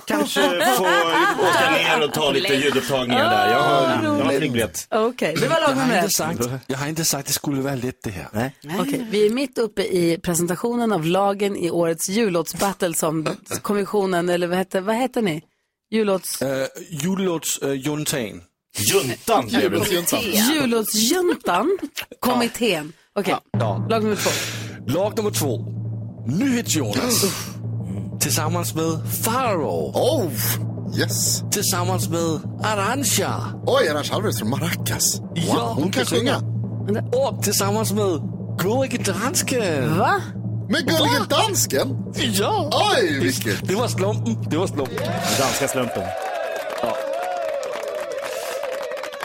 [0.05, 0.41] Kanske
[0.77, 3.51] få åka ner och ta lite ljudupptagningar där.
[3.51, 4.87] Jag har, jag har flygbiljett.
[4.91, 6.13] Okej, det var lag Jag har, nummer inte ett.
[6.15, 8.27] sagt, jag har inte sagt att det skulle vara lätt det här.
[8.31, 8.55] Nej.
[8.79, 13.27] Okej, vi är mitt uppe i presentationen av lagen i årets jullåtsbattle som
[13.61, 15.43] kommissionen, eller vad heter, vad heter ni?
[15.91, 16.41] Jullåts...
[16.41, 16.47] Uh,
[16.89, 18.41] Jullåtsjuntan.
[18.79, 20.23] Juntan blev det.
[20.53, 21.77] Jullåtsjuntan,
[22.19, 22.93] kommittén.
[23.15, 23.35] Okej,
[23.89, 24.29] lag nummer två.
[24.87, 25.65] Lag nummer två,
[26.27, 27.23] NyhetsJonas.
[28.27, 29.91] Tillsammans med Faro.
[29.95, 30.31] Oh,
[30.99, 31.43] yes.
[31.51, 33.33] Tillsammans med Arantxa.
[33.65, 35.19] Oj, Arantxa Alvarez från Maracas.
[35.19, 36.37] Wow, Ja, hon kan sjunga.
[37.13, 38.19] Och tillsammans med
[38.59, 39.97] Gullige Dansken.
[39.97, 40.21] Va?
[40.69, 41.97] Med Gullige Dansken?
[42.15, 42.69] Ja!
[42.95, 43.67] Oj, vilket.
[43.67, 44.49] Det var slumpen.
[44.49, 44.97] Det var slumpen.
[45.39, 46.03] Danska slumpen.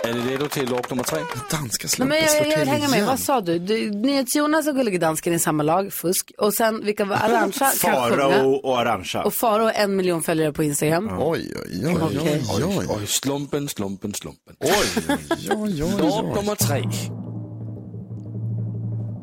[0.04, 1.18] Är ni redo till lag nummer tre?
[1.50, 3.06] Danska Nej, slumpen men jag, jag vill hänga med.
[3.06, 3.58] Vad sa du?
[3.58, 6.32] du NyhetsJonas och Gullige Dansken i samma lag, fusk.
[6.38, 9.22] Och sen vilka var Arantxa Farao och Arantxa.
[9.22, 11.10] Och Faro har en miljon följare på Instagram.
[11.18, 12.42] Oj, oj, oj, oj, Okej.
[12.56, 14.56] oj, oj, Oj, slumpen, slumpen, slumpen.
[14.60, 15.16] oj,
[15.50, 16.34] oj, oj, Lag oj.
[16.34, 16.82] nummer tre.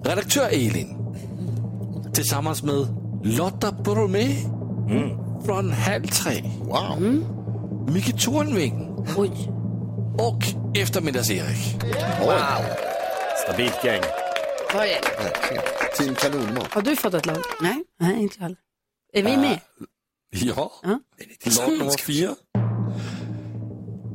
[0.06, 0.96] Redaktör Elin.
[2.14, 2.88] Tillsammans med
[3.24, 4.36] Lotta Bromé.
[5.46, 6.44] Från Halv tre.
[6.60, 7.24] Wow.
[7.94, 9.06] Micke Tornving.
[9.18, 9.32] Oj.
[10.20, 10.44] Och
[10.78, 11.76] Eftermiddags-Erik.
[13.44, 14.02] Stabilt gäng.
[14.74, 15.24] Vad är det?
[15.24, 15.64] Verkligen.
[15.98, 16.74] Team Kanonmat.
[16.74, 17.38] Har du fått ett lag?
[17.62, 17.84] Nej.
[18.00, 18.58] Nej, inte jag heller.
[19.14, 19.60] Är vi med?
[20.30, 20.72] Ja.
[20.84, 21.00] Ja.
[21.58, 22.36] Lag nummer fyra.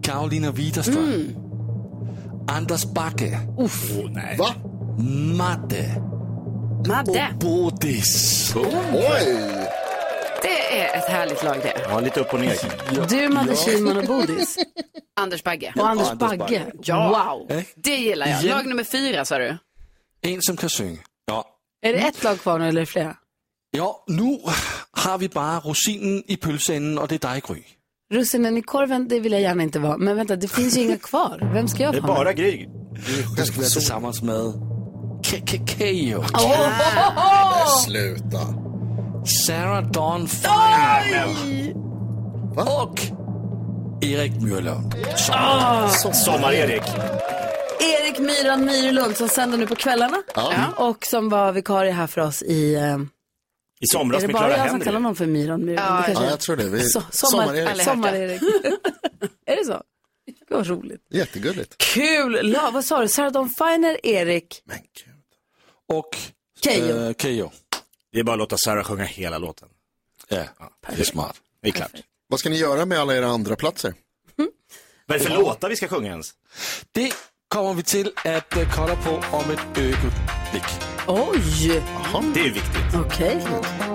[0.02, 1.36] Karolina Widerström.
[2.48, 3.38] Anders Backe.
[3.58, 3.90] Uff.
[4.38, 4.54] Va?
[5.38, 6.02] Madde.
[6.88, 7.28] Madde.
[7.32, 8.54] Och Bodis.
[8.56, 9.38] Oj!
[10.44, 11.86] Det är ett härligt lag det.
[11.88, 12.56] Ja, lite upp och ner.
[13.08, 14.58] Du, Madde Kihlman och Bodis.
[15.20, 15.72] Anders Bagge.
[15.76, 16.38] Och Anders Anders Bagge.
[16.38, 16.72] Bagge.
[16.82, 17.08] Ja.
[17.48, 17.56] Wow.
[17.58, 17.64] Eh?
[17.76, 18.44] Det gillar jag.
[18.44, 19.56] Lag nummer fyra sa du?
[20.22, 20.98] En som kan sjunga.
[21.26, 21.44] Ja.
[21.86, 23.16] Är det ett lag kvar nu eller flera?
[23.70, 24.38] Ja, nu
[24.92, 27.62] har vi bara rosinen i pølseenden, och det är dig, Gry.
[28.14, 29.96] Russinen i korven, det vill jag gärna inte vara.
[29.96, 31.50] Men vänta, det finns ju inga kvar.
[31.54, 32.66] Vem ska jag Det är vara bara Gry.
[33.36, 34.36] Du ska vara tillsammans med
[35.22, 36.24] Ke- Ke- Keyyo.
[37.84, 38.63] Sluta.
[39.26, 41.26] Sarah Dawn Finer.
[42.56, 43.00] Och
[44.02, 44.94] Erik Myrlund.
[46.14, 46.82] Sommar-Erik.
[47.80, 50.22] Erik Myran Myrlund som sänder nu på kvällarna.
[50.34, 50.52] Ja.
[50.76, 52.74] Och som var vikarie här för oss i...
[52.74, 52.98] Eh,
[53.80, 55.02] I somras är det med bara Clara jag som kallar Henry.
[55.04, 55.78] honom för Myran Myrlund?
[55.88, 56.64] Ja, Det kanske Ja, är- jag tror det.
[56.68, 56.88] Vi...
[56.88, 57.82] Sommar, Sommar-Erik.
[57.82, 58.42] Sommar-Erik.
[59.46, 59.82] är det så?
[60.48, 61.00] Det var roligt.
[61.10, 61.76] Jättegulligt.
[61.78, 62.38] Kul!
[62.42, 63.08] La, vad sa du?
[63.08, 64.62] Sarah Dawn Finer, Erik.
[64.64, 65.98] Men gud.
[65.98, 66.16] Och
[66.64, 67.06] Keyyo.
[67.08, 67.50] eh, Keyyo.
[68.14, 69.68] Det är bara att låta Sarah sjunga hela låten.
[70.28, 70.44] Ja,
[70.88, 71.36] det är smart.
[71.62, 71.90] Det är klart.
[72.28, 73.94] Vad ska ni göra med alla era andra platser?
[75.06, 76.26] Vad är det för låtar vi ska sjunga ens?
[76.92, 77.12] Det
[77.48, 80.64] kommer vi till att eh, kolla på om ett ögonblick.
[81.06, 81.82] Oj!
[82.34, 82.94] Det är viktigt.
[83.06, 83.46] Okej.
[83.46, 83.93] Eh,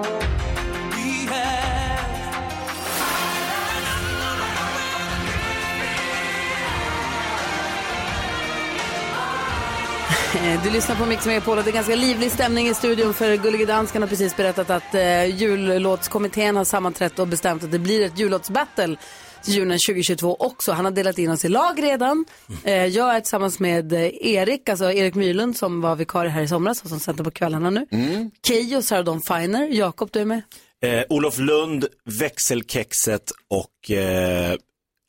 [10.63, 13.65] Du lyssnar på Mix Megapol och det är ganska livlig stämning i studion för Gullige
[13.65, 18.19] Dansken har precis berättat att eh, jullåtskommittén har sammanträtt och bestämt att det blir ett
[18.19, 18.95] jullåtsbattle
[19.43, 20.71] till julen 2022 också.
[20.71, 22.25] Han har delat in oss i lag redan.
[22.63, 26.47] Eh, jag är tillsammans med eh, Erik, alltså Erik Myrlund som var vikarie här i
[26.47, 27.87] somras och som sänder på kvällarna nu.
[27.91, 28.31] Mm.
[28.47, 29.67] Keyyo och Sarah Dawn Finer.
[29.67, 30.41] Jakob, du är med?
[30.81, 34.55] Eh, Olof Lund, Växelkexet och eh,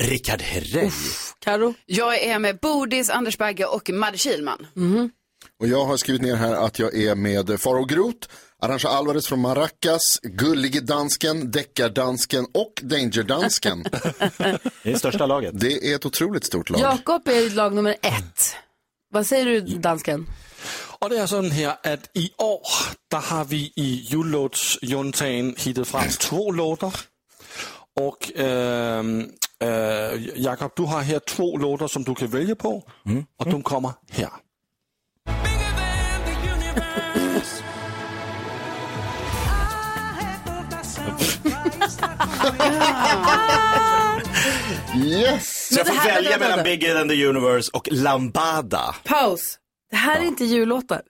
[0.00, 0.90] Rickard Herrey.
[1.38, 1.74] Karo?
[1.86, 4.66] Jag är med Bodis, Anders Bagge och Madde Kihlman.
[5.60, 8.28] Och jag har skrivit ner här att jag är med Faro Groth,
[8.62, 13.82] Arantxa Alvarez från Maracas, Gullige Dansken, Deckardansken och Dangerdansken.
[14.82, 15.60] Det är största laget.
[15.60, 16.80] Det är ett otroligt stort lag.
[16.80, 18.56] Jakob är lag nummer ett.
[19.12, 20.26] Vad säger du, dansken?
[20.98, 22.62] Och det är sådan här att i år,
[23.10, 26.94] der har vi i jullåtsjuntagen hittat fram två låtar.
[27.96, 29.20] Och ehm,
[29.62, 32.82] øh, Jakob, du har här två låtar som du kan välja på.
[33.38, 34.30] Och de kommer här.
[44.96, 45.68] Yes!
[45.68, 46.64] Så jag får här- välja vänta, mellan.
[46.64, 48.94] Bigger than the Universe och Lambada.
[49.04, 49.58] Paus.
[49.90, 51.02] Det här är inte jullåtar.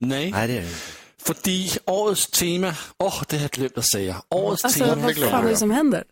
[0.00, 0.30] Nej.
[0.30, 1.03] Nej, det är det inte.
[1.26, 4.22] Fordi årets tema, åh, det har jag glömt att säga.
[4.30, 6.04] Årets Alltså, tema, vad fan är det som händer?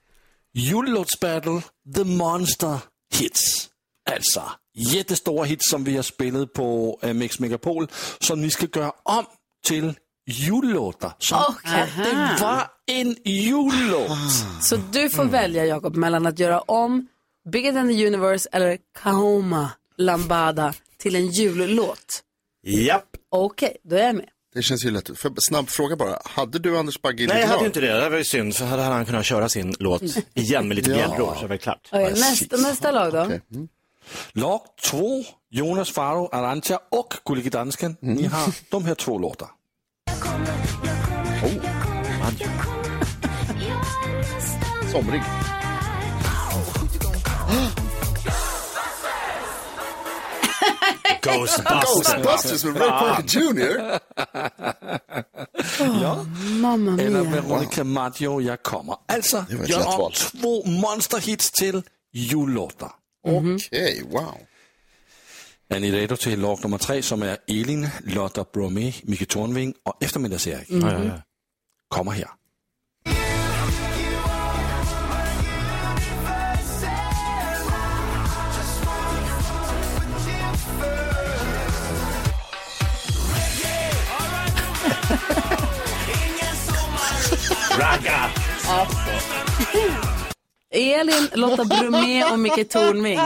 [0.55, 1.62] Jullåtsbattle,
[1.94, 2.79] The Monster
[3.14, 3.68] Hits.
[4.11, 4.42] Alltså,
[4.75, 9.25] jättestora hits som vi har spelat på äh, Mix Megapol, som ni ska göra om
[9.66, 9.94] till
[10.31, 11.12] jullåtar.
[11.18, 11.57] Som att
[11.96, 14.18] det var en jullåt.
[14.61, 17.07] Så du får välja, Jakob, mellan att göra om
[17.53, 22.22] Bigger than the Universe eller Kahoma Lambada till en jullåt.
[22.66, 23.09] Japp.
[23.31, 24.29] Okej, då är jag med.
[24.55, 25.19] Det känns ju lätt.
[25.19, 26.19] För, snabb fråga bara.
[26.25, 28.01] Hade du Anders Bagge i Nej, jag hade ju inte det.
[28.01, 30.03] Det var ju synd, för hade han kunnat köra sin låt
[30.35, 30.97] igen med lite Ja.
[30.97, 31.88] bjällror så var det klart.
[31.93, 33.31] Okej, nästa, nästa lag då.
[34.33, 34.61] Lag
[34.91, 37.97] två, Jonas Faro, Arantxa och Gullige Dansken.
[38.01, 39.49] Ni har de här två låtar.
[44.93, 45.23] Somrig.
[51.22, 52.14] Ghostbusters.
[52.22, 53.98] Ghostbusters med Ray Parker Jr.
[56.03, 56.27] Ja.
[56.61, 57.42] Mamma Eller mia.
[57.42, 58.96] Veronica Maggio, jag kommer.
[59.09, 60.12] Alltså, om val.
[60.12, 62.92] två monsterhits till jullåtar.
[63.27, 64.35] Okej, wow.
[65.68, 70.03] Är ni redo till lag nummer tre som är Elin, Lotta Bromé, Micke Tornving och
[70.05, 70.66] eftermiddags-Erik?
[70.68, 71.22] Ja, ja.
[71.88, 72.29] Kommer här.
[90.75, 93.18] Elin, Lotta Bromé och Micke Tornving.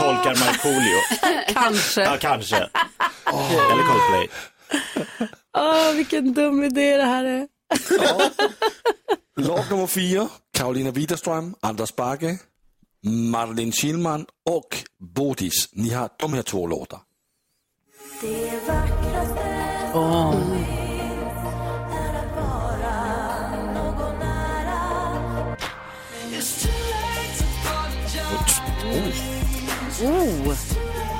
[0.00, 0.98] Tolkar Markoolio.
[1.54, 2.02] Kanske.
[2.02, 2.56] Ja, kanske.
[2.56, 4.28] Eller Coldplay.
[5.58, 7.48] Åh, vilken dum idé det här är.
[9.36, 12.38] Lag nummer fyra, Karolina Widerström, Anders Bagge,
[13.30, 15.68] Marlene Schillman och Bodis.
[15.72, 17.00] Ni har de här två låtar.
[19.94, 20.30] Åh.
[20.30, 20.61] Oh.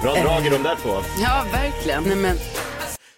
[0.02, 1.02] Bra drag i de där två.
[1.22, 2.02] Ja, verkligen.
[2.02, 2.36] Nej, men,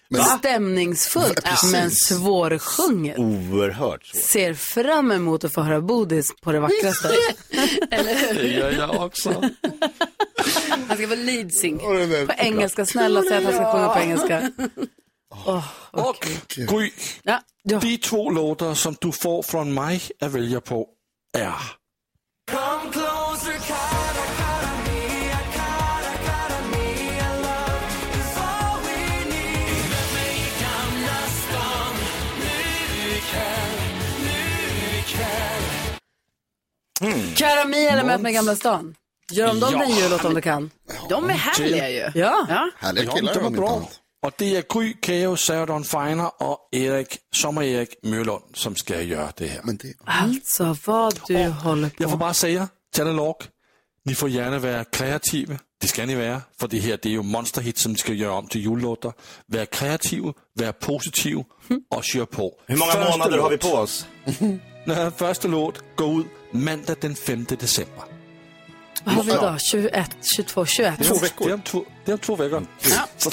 [0.08, 3.18] Men- stämningsfullt Ja, men svårsjunget.
[3.18, 4.22] Oerhört svårt.
[4.22, 7.08] Ser fram emot att få höra Bodis på det vackraste.
[8.34, 9.50] Det gör jag också.
[10.88, 11.78] Han ska vara lead sing.
[12.26, 14.50] på engelska, snälla säg att han ska sjunga på engelska.
[15.46, 16.90] Åh, Och Gry,
[17.22, 17.78] ja, ja.
[17.78, 20.86] de två låtar som du får från mig att välja på
[21.38, 21.54] är
[37.08, 37.34] ikväll.
[37.36, 38.94] Karami eller Möt mig i Gamla stan.
[39.32, 39.78] Gör om dem Ja.
[39.78, 40.70] den jullåt om du kan.
[41.08, 42.20] De är härliga ju.
[42.20, 42.46] Ja.
[42.48, 42.70] Ja.
[42.78, 43.88] Härliga killar om inte bra.
[44.26, 49.46] Och det är Gry, Keo, Sarah Feiner och Erik, Sommar-Erik Mølund som ska göra det
[49.46, 49.60] här.
[49.64, 49.94] Men det...
[50.04, 52.20] Alltså vad du håller Jag får på.
[52.20, 53.36] bara säga, lag.
[54.04, 55.54] Ni får gärna vara kreativa.
[55.80, 56.42] Det ska ni vara.
[56.60, 59.12] För det här det är ju monsterhit som ni ska göra om till jullåtar.
[59.46, 61.36] Var kreativ, var positiv
[61.90, 62.52] och kör på.
[62.66, 64.06] Hur många Första månader har vi på oss?
[64.84, 68.04] Nej, första låt går ut måndag den 5 december.
[69.04, 69.60] Vad har vi idag?
[69.60, 71.04] 21, 22, 21?
[71.04, 71.44] Två veckor.
[71.44, 72.66] Det är om två, det är om två veckor.
[73.16, 73.30] Så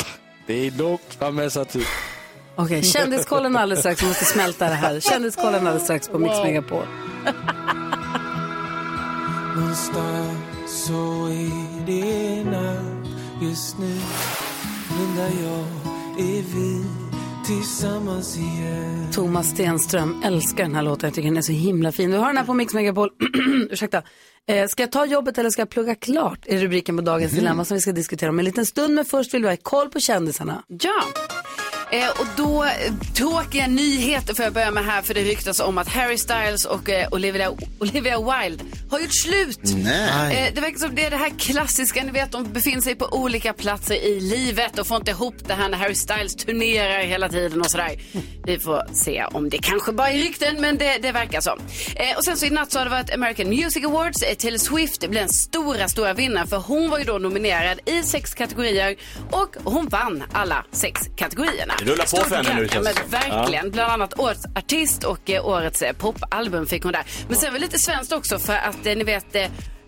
[0.47, 1.85] det är lugnt, det har massor av tid.
[2.55, 4.03] Okej, kändiskollen alldeles strax.
[4.03, 4.99] Vi måste smälta det här.
[4.99, 6.85] Kändiskollen alldeles strax på Mix Megapol.
[10.67, 13.07] Så är det natt
[13.41, 13.99] just nu
[14.89, 15.65] blundar jag
[16.19, 16.85] är vi
[17.45, 21.07] tillsammans igen Thomas Stenström älskar den här låten.
[21.07, 22.11] Jag tycker den är så himla fin.
[22.11, 23.09] Vi har den här på Mix Megapol.
[23.69, 24.03] Ursäkta.
[24.47, 26.39] Eh, ska jag ta jobbet eller ska jag plugga klart?
[26.45, 28.95] Är rubriken på dagens dilemma som vi ska diskutera om en liten stund.
[28.95, 30.63] Men först vill vi ha koll på kändisarna.
[30.67, 31.03] Ja.
[31.91, 35.77] Eh, och då, eh, tråkiga nyheter får jag börja med här för det ryktas om
[35.77, 39.59] att Harry Styles och eh, Olivia, Olivia Wilde har gjort slut.
[39.83, 40.47] Nej.
[40.47, 43.05] Eh, det verkar som det är det här klassiska, ni vet de befinner sig på
[43.05, 47.29] olika platser i livet och får inte ihop det här när Harry Styles turnerar hela
[47.29, 47.95] tiden och sådär.
[48.45, 51.57] Vi får se om det kanske bara är rykten men det, det verkar så.
[51.95, 54.21] Eh, och sen så i natt så har det varit American Music Awards.
[54.23, 58.03] Eh, Taylor Swift blev den stora, stora vinnaren för hon var ju då nominerad i
[58.03, 58.95] sex kategorier
[59.31, 61.73] och hon vann alla sex kategorierna.
[61.85, 63.11] Det rullar på för henne nu, känns ja, men.
[63.31, 63.65] Verkligen.
[63.65, 63.71] Ja.
[63.71, 67.03] Bland annat årets artist och eh, årets eh, popalbum fick hon där.
[67.27, 69.35] Men sen var det lite svenskt också för att eh, ni vet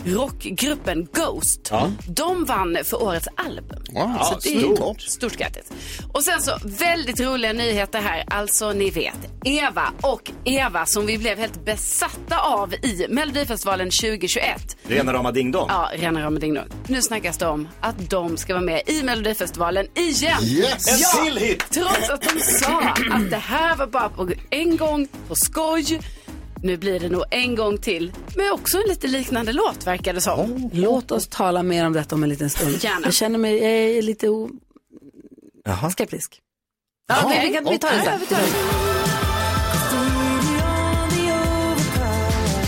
[0.05, 1.67] rockgruppen Ghost.
[1.71, 1.91] Ja.
[2.07, 3.83] De vann för årets album.
[3.93, 5.01] Wow, så det är stort.
[5.01, 5.71] stort grattis.
[6.13, 8.23] Och sen så väldigt roliga nyheter här.
[8.27, 14.77] Alltså ni vet Eva och Eva som vi blev helt besatta av i Melodifestivalen 2021.
[14.83, 15.65] Rena rama ding dong.
[15.69, 16.67] Ja, rena rama ding dong.
[16.87, 20.43] Nu snackas det om att de ska vara med i Melodifestivalen igen.
[20.43, 20.87] Yes!
[20.93, 21.65] En Ja, till hit!
[21.71, 22.79] Trots att de sa
[23.11, 25.99] att det här var bara på en gång, på skoj.
[26.63, 30.21] Nu blir det nog en gång till, men också en lite liknande låt verkar det
[30.21, 30.69] som.
[30.73, 32.83] Låt oss tala mer om detta om en liten stund.
[32.83, 33.01] Gärna.
[33.03, 34.49] Jag känner mig jag är lite o...
[35.65, 35.89] Jaha.
[35.91, 36.41] skeptisk.
[37.07, 39.02] Ja, okej, vi, kan, vi tar det sen.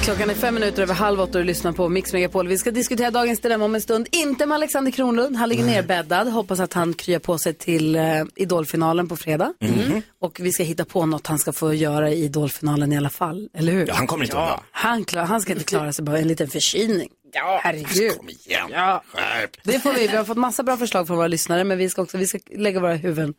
[0.06, 2.48] Klockan är fem minuter över halv åtta och du lyssnar på Mix Megapol.
[2.48, 4.08] Vi ska diskutera dagens dilemma om en stund.
[4.12, 5.36] Inte med Alexander Kronlund.
[5.36, 6.28] Han ligger nerbäddad.
[6.28, 9.54] Hoppas att han kryar på sig till uh, Idolfinalen på fredag.
[9.62, 10.02] Mhm.
[10.22, 13.50] Och vi ska hitta på något han ska få göra i Idolfinalen i alla fall.
[13.54, 13.88] Eller hur?
[13.88, 14.60] Ja, han kommer inte undan.
[14.72, 17.10] Han, klar, han ska inte klara sig bara en liten förkylning.
[17.34, 18.18] Ja, Herregud.
[18.18, 18.70] Kom igen.
[18.72, 19.04] Ja.
[19.14, 19.50] Skärp.
[19.64, 20.08] Det får vi.
[20.08, 22.40] Vi har fått massa bra förslag från våra lyssnare, men vi ska också vi ska
[22.56, 23.34] lägga våra huvuden,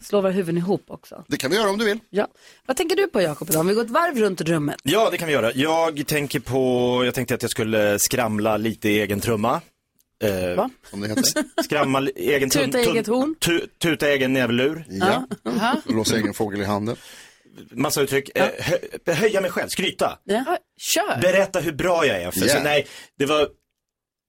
[0.00, 1.24] slå våra huvuden ihop också.
[1.28, 1.98] Det kan vi göra om du vill.
[2.10, 2.26] Ja.
[2.66, 3.60] Vad tänker du på Jakob idag?
[3.60, 4.76] Om vi går ett varv runt rummet.
[4.82, 5.52] Ja, det kan vi göra.
[5.54, 9.60] Jag tänker på, jag tänkte att jag skulle skramla lite i egen trumma.
[10.22, 10.70] Eh, Va?
[10.90, 11.24] Som det heter.
[11.64, 13.34] Skramma li- egen tum- Tuta eget horn.
[13.40, 14.84] Tu, tuta egen näverlur.
[14.88, 15.26] Ja.
[15.84, 16.96] Låsa egen fågel i handen.
[17.70, 18.30] Massa uttryck.
[18.34, 20.18] Eh, hö, höja mig själv, skryta.
[20.24, 20.58] Ja.
[20.78, 21.20] Kör!
[21.20, 22.30] Berätta hur bra jag är.
[22.30, 22.62] För, så, Yeah.
[22.64, 22.86] nej,
[23.18, 23.48] det var,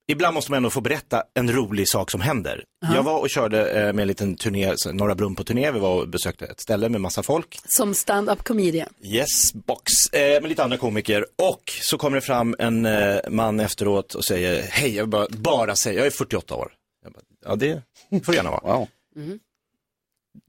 [0.07, 2.63] ibland måste man ändå få berätta en rolig sak som händer.
[2.93, 5.71] Jag var och körde eh, med en liten turné, Norra Brunn på turné.
[5.71, 7.59] Vi var och besökte ett ställe med massa folk.
[7.65, 8.89] Som stand-up comedian.
[9.03, 9.91] Yes, box.
[10.11, 11.25] Eh, med lite andra komiker.
[11.35, 15.27] Och så kommer det fram en eh, man efteråt och säger, hej, jag vill bara,
[15.29, 16.71] bara säga, jag är 48 år.
[17.03, 17.81] Jag bara, ja, det
[18.25, 18.77] får gärna vara.
[18.77, 18.87] Wow.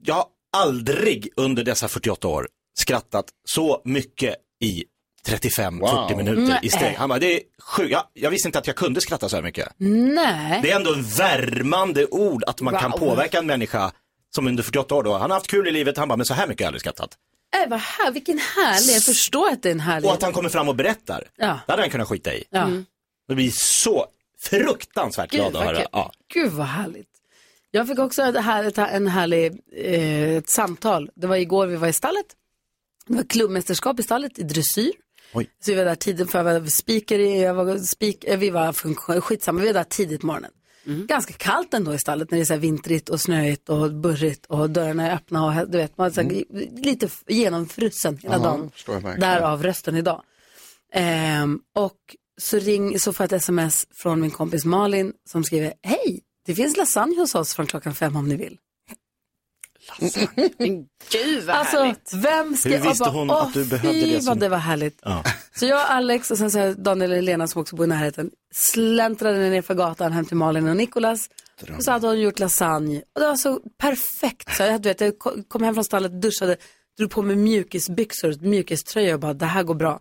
[0.03, 0.25] Jag har
[0.57, 2.47] aldrig under dessa 48 år
[2.79, 4.83] skrattat så mycket i
[5.25, 6.17] 35-40 Wow.
[6.17, 6.59] minuter Nej.
[6.61, 6.97] i sträck.
[6.97, 7.91] Han bara, det är sjukt.
[7.91, 9.69] Jag, jag visste inte att jag kunde skratta så här mycket.
[9.77, 10.59] Nej.
[10.63, 12.99] Det är ändå en värmande ord att man kan Wow.
[12.99, 13.91] påverka en människa
[14.35, 16.33] som under 48 år då, han har haft kul i livet, han bara, men så
[16.33, 17.17] här mycket har jag aldrig skrattat.
[17.63, 20.07] Äh, vad här, vilken härlig, jag förstår att det är en härlig.
[20.09, 21.59] Och att han kommer fram och berättar, Ja.
[21.65, 22.43] det hade han kunnat skita i.
[22.49, 22.67] Ja.
[23.27, 24.05] Det blir så
[24.41, 25.83] fruktansvärt glad att höra.
[25.91, 26.11] Ja.
[26.33, 27.07] Gud vad härligt.
[27.71, 31.09] Jag fick också ett, här, ett, en härlig eh, ett samtal.
[31.15, 32.25] Det var igår vi var i stallet.
[33.07, 34.91] Det var klubbmästerskap i stallet i dressyr.
[35.33, 35.49] Oj.
[35.65, 38.73] Så vi var där tidigt för jag var speaker, jag var speak, eh, vi var
[38.73, 40.51] funktion, skitsamma, vi var där tidigt på morgonen.
[41.07, 44.45] Ganska kallt ändå i stallet när det är så här vintrigt och snöigt och burrigt
[44.45, 46.43] och dörrarna är öppna och du vet, man är så här,
[46.85, 48.71] lite f- genomfrusen hela Ja, dagen.
[49.19, 50.23] Därav rösten idag.
[50.93, 51.97] Ehm, och
[52.41, 56.55] så, ring, så får jag ett sms från min kompis Malin som skriver, hej, det
[56.55, 58.57] finns lasagne hos oss från klockan fem om ni vill.
[60.57, 62.13] Men gud vad Alltså, härligt.
[62.13, 62.69] vem ska...
[62.69, 64.57] Hur och visste bara, hon åh, att du behövde fy det vad som- det var
[64.57, 64.99] härligt.
[65.03, 65.23] Ja.
[65.55, 68.31] Så jag och Alex och sen så Daniel och Elena som också bor i närheten
[68.53, 71.29] släntrade ner för gatan hem till Malin och Nikolas.
[71.77, 72.97] Och så hade hon gjort lasagne.
[73.15, 74.55] Och det var så perfekt.
[74.57, 76.57] Så jag, du vet, jag ko- kom hem från stallet, duschade,
[76.97, 79.99] drog på mig mjukisbyxor, mjukiströja och bara det här går bra.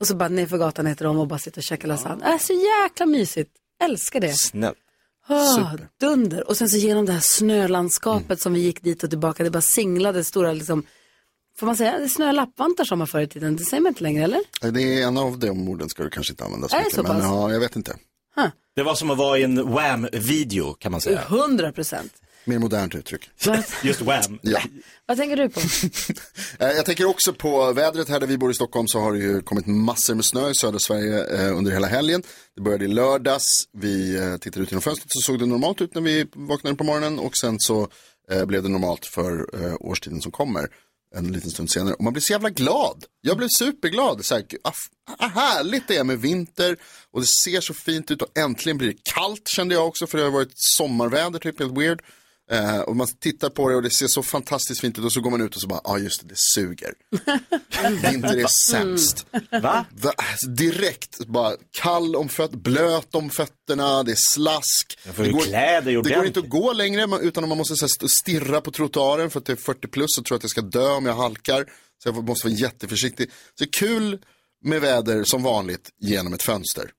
[0.00, 2.32] Och så bara ner för gatan äter de och bara sitter och käkar lasagne.
[2.32, 3.50] Äh, så jäkla mysigt.
[3.84, 4.32] Älskar det.
[4.38, 4.78] Snällt.
[5.26, 6.48] Ah, dunder.
[6.48, 9.44] Och sen så genom det här snölandskapet som vi gick dit och tillbaka.
[9.44, 10.82] Det bara singlade stora, liksom,
[11.58, 13.56] får man säga, snö lappvantar som man förr i tiden.
[13.56, 14.40] Det säger man inte längre, eller?
[14.72, 16.94] Det är en av de orden ska du kanske inte använda så Är mycket.
[16.94, 17.24] så Men pass?
[17.24, 17.96] ja, jag vet inte.
[18.76, 21.20] Det var som att vara i en Wham-video kan man säga.
[21.28, 22.12] Hundra procent.
[22.44, 23.30] Mer modernt uttryck.
[23.82, 24.38] Just Wham.
[24.42, 24.60] Ja.
[25.06, 25.60] Vad tänker du på?
[26.58, 29.18] Eh, Jag tänker också på vädret här där vi bor i Stockholm så har det
[29.18, 32.22] ju kommit massor med snö i södra Sverige eh, under hela helgen.
[32.56, 35.94] Det började i lördags, vi eh, tittade ut genom fönstret så såg det normalt ut
[35.94, 37.88] när vi vaknade på morgonen och sen så
[38.46, 39.46] blev det normalt för
[39.86, 40.68] årstiden som kommer
[41.16, 41.94] en liten stund senare.
[41.94, 43.04] Och man blir så jävla glad.
[43.20, 44.24] Jag blev superglad.
[44.24, 44.72] Så här, ah,
[45.18, 46.76] ah, härligt det är med vinter
[47.12, 50.18] och det ser så fint ut och äntligen blir det kallt kände jag också för
[50.18, 52.02] det har varit sommarväder typ helt weird.
[52.50, 55.20] Eh, och man tittar på det och det ser så fantastiskt fint ut och så
[55.20, 56.92] går man ut och så bara, ja ah, just det, det suger.
[58.10, 59.26] Vinter är sämst.
[59.62, 59.86] Va?
[60.16, 64.98] Alltså, direkt, bara kall om fötterna, blöt om fötterna, det är slask.
[65.16, 68.70] Det kläder det går inte att gå längre man- utan man måste här, stirra på
[68.70, 71.14] trottoaren för att det är 40 plus och tror att jag ska dö om jag
[71.14, 71.64] halkar.
[72.02, 73.30] Så jag måste vara jätteförsiktig.
[73.30, 74.18] Så det är kul
[74.64, 76.90] med väder som vanligt genom ett fönster.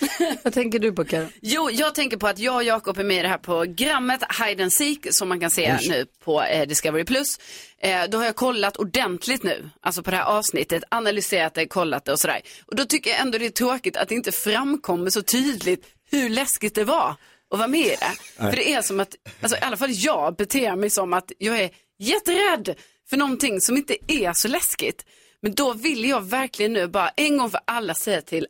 [0.42, 1.26] Vad tänker du på Karo?
[1.40, 4.62] Jo, jag tänker på att jag och Jakob är med i det här programmet Hide
[4.62, 5.88] and Seek som man kan se Oj.
[5.88, 7.04] nu på eh, Discovery+.
[7.04, 7.38] Plus.
[7.78, 12.04] Eh, då har jag kollat ordentligt nu, alltså på det här avsnittet, analyserat det, kollat
[12.04, 12.40] det och sådär.
[12.66, 16.28] Och då tycker jag ändå det är tråkigt att det inte framkommer så tydligt hur
[16.28, 17.16] läskigt det var
[17.50, 18.12] att vara med i det.
[18.38, 18.50] Nej.
[18.50, 21.60] För det är som att, alltså i alla fall jag beter mig som att jag
[21.60, 22.74] är jätterädd
[23.10, 25.04] för någonting som inte är så läskigt.
[25.42, 28.46] Men då vill jag verkligen nu bara en gång för alla säga till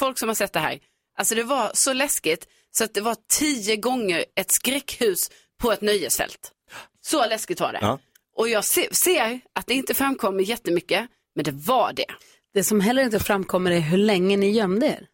[0.00, 0.78] folk som har sett det här.
[1.18, 2.46] Alltså det var så läskigt
[2.76, 5.30] så att det var tio gånger ett skräckhus
[5.62, 6.52] på ett nöjesfält.
[7.06, 7.78] Så läskigt var det.
[7.82, 7.98] Ja.
[8.36, 12.04] Och jag se, ser att det inte framkommer jättemycket, men det var det.
[12.54, 15.06] Det som heller inte framkommer är hur länge ni gömde er.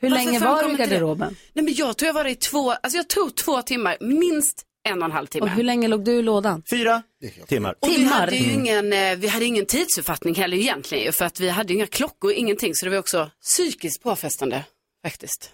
[0.00, 0.82] hur Varför länge var du i det?
[0.86, 1.36] garderoben?
[1.52, 4.62] Nej men jag tror jag var där i två, alltså jag tog två timmar, minst
[4.88, 5.42] en och en halv timme.
[5.44, 6.62] Och hur länge låg du i lådan?
[6.70, 7.02] Fyra
[7.46, 7.74] timmar.
[7.80, 8.60] Och vi hade ju Mm.
[8.60, 12.74] ingen, eh, vi hade ingen tidsuppfattning heller egentligen för att vi hade inga klockor, ingenting,
[12.74, 14.64] så det var också psykiskt påfrestande
[15.04, 15.50] faktiskt.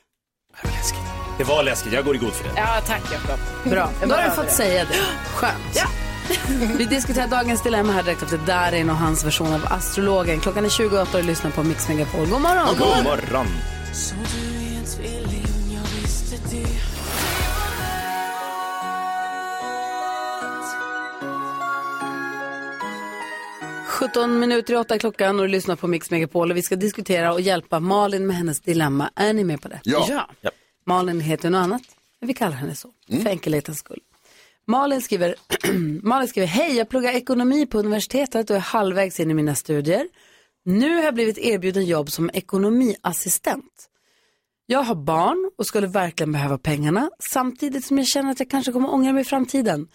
[1.38, 2.52] Det var läskigt, jag går i god för det.
[2.56, 3.38] Ja, tack Jakob.
[3.70, 4.52] Bra, Jag då har du fått det.
[4.52, 4.94] säga det.
[5.34, 5.76] Skönt.
[5.76, 5.86] Ja.
[6.78, 10.40] Vi diskuterar dagens dilemma här direkt efter Darin och hans version av Astrologen.
[10.40, 12.26] Klockan är 28 och du lyssnar på Mix Megapol.
[12.28, 12.66] God morgon!
[12.78, 13.46] God morgon.
[13.92, 14.45] Så du
[23.96, 27.32] 17 minuter i 8 klockan och du lyssnar på Mix Megapol och vi ska diskutera
[27.32, 29.10] och hjälpa Malin med hennes dilemma.
[29.14, 29.80] Är ni med på det?
[29.84, 30.28] Ja.
[30.40, 30.50] Ja.
[30.84, 31.82] Malin heter något annat,
[32.20, 34.00] men vi kallar henne så, för enkelhetens skull.
[34.66, 35.34] Malin skriver,
[36.02, 40.08] Malin skriver, hej jag pluggar ekonomi på universitetet och är halvvägs in i mina studier.
[40.64, 43.88] Nu har jag blivit erbjuden jobb som ekonomiassistent.
[44.66, 48.72] Jag har barn och skulle verkligen behöva pengarna samtidigt som jag känner att jag kanske
[48.72, 49.88] kommer ångra mig i framtiden.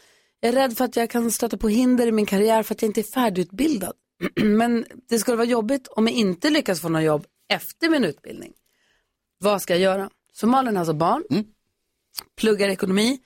[0.43, 2.81] Jag är rädd för att jag kan stöta på hinder i min karriär för att
[2.81, 3.93] jag inte är färdigutbildad.
[4.35, 8.53] Men det skulle vara jobbigt om jag inte lyckas få något jobb efter min utbildning.
[9.39, 10.09] Vad ska jag göra?
[10.33, 11.23] Så Malin har alltså barn,
[12.39, 13.19] pluggar ekonomi,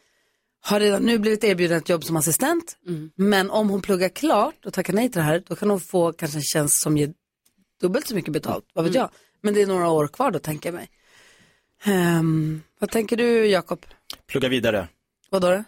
[0.62, 2.78] har redan nu blivit erbjuden ett jobb som assistent.
[3.16, 6.14] Men om hon pluggar klart och tackar nej till det här, då kan hon få
[6.14, 7.14] kanske en tjänst som ger
[7.82, 8.66] dubbelt så mycket betalt.
[8.74, 9.02] Vad vet Mm.
[9.02, 9.10] jag?
[9.42, 10.90] Men det är några år kvar då, tänker jag mig.
[11.84, 13.86] Ehm, vad tänker du, Jakob?
[14.28, 14.88] Plugga vidare.
[15.30, 15.64] Vad då?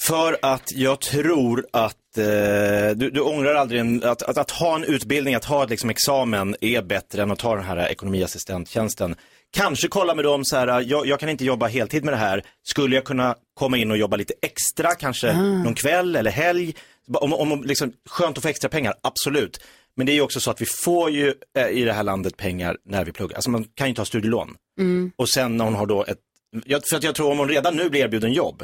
[0.00, 2.24] För att jag tror att eh,
[2.96, 5.90] du, du ångrar aldrig en, att, att, att ha en utbildning, att ha ett liksom,
[5.90, 9.14] examen är bättre än att ta den här ekonomiassistenttjänsten.
[9.52, 12.44] Kanske kolla med dem så här, jag, jag kan inte jobba heltid med det här.
[12.62, 15.42] Skulle jag kunna komma in och jobba lite extra, kanske Ah.
[15.42, 16.74] någon kväll eller helg?
[17.12, 19.60] Om, om liksom, skönt att få extra pengar, absolut.
[19.96, 22.36] Men det är ju också så att vi får ju eh, i det här landet
[22.36, 23.36] pengar när vi pluggar.
[23.36, 24.56] Alltså man kan ju ta studielån.
[24.78, 25.12] Mm.
[25.16, 26.18] Och sen när hon har då ett,
[26.64, 28.62] jag, för att jag tror om hon redan nu blir erbjuden jobb,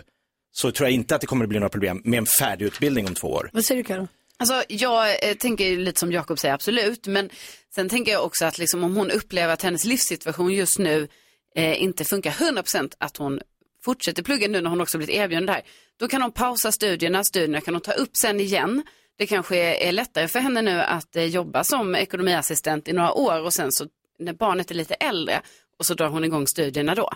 [0.58, 3.06] så tror jag inte att det kommer att bli några problem med en färdig utbildning
[3.06, 3.50] om två år.
[3.52, 4.08] Vad säger du, Karo?
[4.36, 7.06] Alltså jag eh, tänker lite som Jakob säger, absolut.
[7.06, 7.30] Men
[7.74, 11.08] sen tänker jag också att liksom, om hon upplever att hennes livssituation just nu
[11.54, 13.40] eh, inte funkar 100% att hon
[13.84, 15.62] fortsätter plugga nu när hon också blivit erbjuden det här.
[15.96, 18.82] Då kan hon pausa studierna, studierna kan hon ta upp sen igen.
[19.18, 23.42] Det kanske är lättare för henne nu att eh, jobba som ekonomiassistent i några år
[23.42, 23.86] och sen så
[24.18, 25.40] när barnet är lite äldre
[25.78, 27.10] och så drar hon igång studierna då.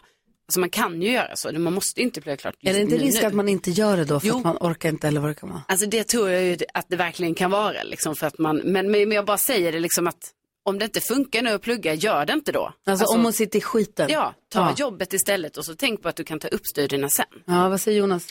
[0.51, 3.21] Alltså man kan ju göra så, man måste inte plugga klart Är det inte risk
[3.23, 3.27] nu.
[3.29, 4.37] att man inte gör det då för Jo.
[4.39, 5.63] att man orkar inte eller vad det kan vara?
[5.69, 7.83] Alltså det tror jag ju att det verkligen kan vara.
[7.83, 10.31] Liksom, för att man, men, men jag bara säger det liksom att
[10.65, 12.73] om det inte funkar nu att plugga, gör det inte då.
[12.87, 14.09] Alltså, om hon sitter i skiten?
[14.11, 14.75] Ja, ta Ja.
[14.79, 17.27] jobbet istället och så tänk på att du kan ta upp studierna sen.
[17.47, 18.27] Ja, vad säger Jonas?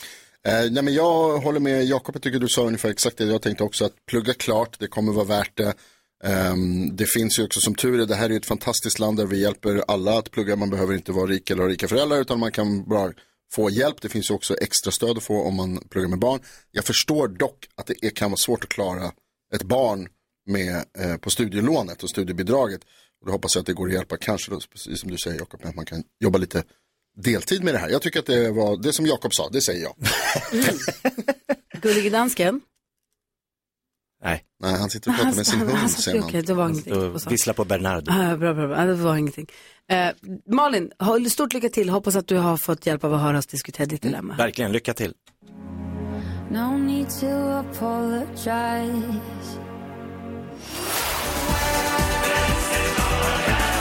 [0.48, 3.42] Eh, nej men jag håller med Jakob, jag tycker du sa ungefär exakt det jag
[3.42, 5.74] tänkte också, att plugga klart, det kommer vara värt det.
[6.24, 9.18] Um, det finns ju också som tur är, det här är ju ett fantastiskt land
[9.18, 12.22] där vi hjälper alla att plugga, man behöver inte vara rik eller ha rika föräldrar
[12.22, 13.14] utan man kan bara
[13.54, 14.02] få hjälp.
[14.02, 16.40] Det finns ju också extra stöd att få om man pluggar med barn.
[16.72, 19.12] Jag förstår dock att det är, kan vara svårt att klara
[19.56, 20.08] ett barn
[20.46, 22.82] med, eh, på studielånet och studiebidraget.
[23.22, 25.38] Och då hoppas jag att det går att hjälpa, kanske då, precis som du säger
[25.38, 26.64] Jakob, att man kan jobba lite
[27.18, 27.90] deltid med det här.
[27.90, 29.96] Jag tycker att det var, det som Jakob sa, det säger jag.
[31.82, 32.62] Gullige dansken?
[34.24, 34.44] Nej.
[34.62, 36.94] Nej, han sitter och pratar med sin Han- han hund, satt- okej, det var ingenting.
[36.94, 38.12] Och vissla på Bernardo.
[38.12, 38.86] Ah, bra, bra, bra.
[38.86, 39.48] Det var ingenting.
[39.92, 40.10] Eh,
[40.56, 41.90] Malin, ha- stort lycka till.
[41.90, 44.36] Hoppas att du har fått hjälp av att höra oss diskutera ditt dilemma.
[44.36, 45.14] Verkligen, lycka till.
[46.52, 49.04] No need to apologize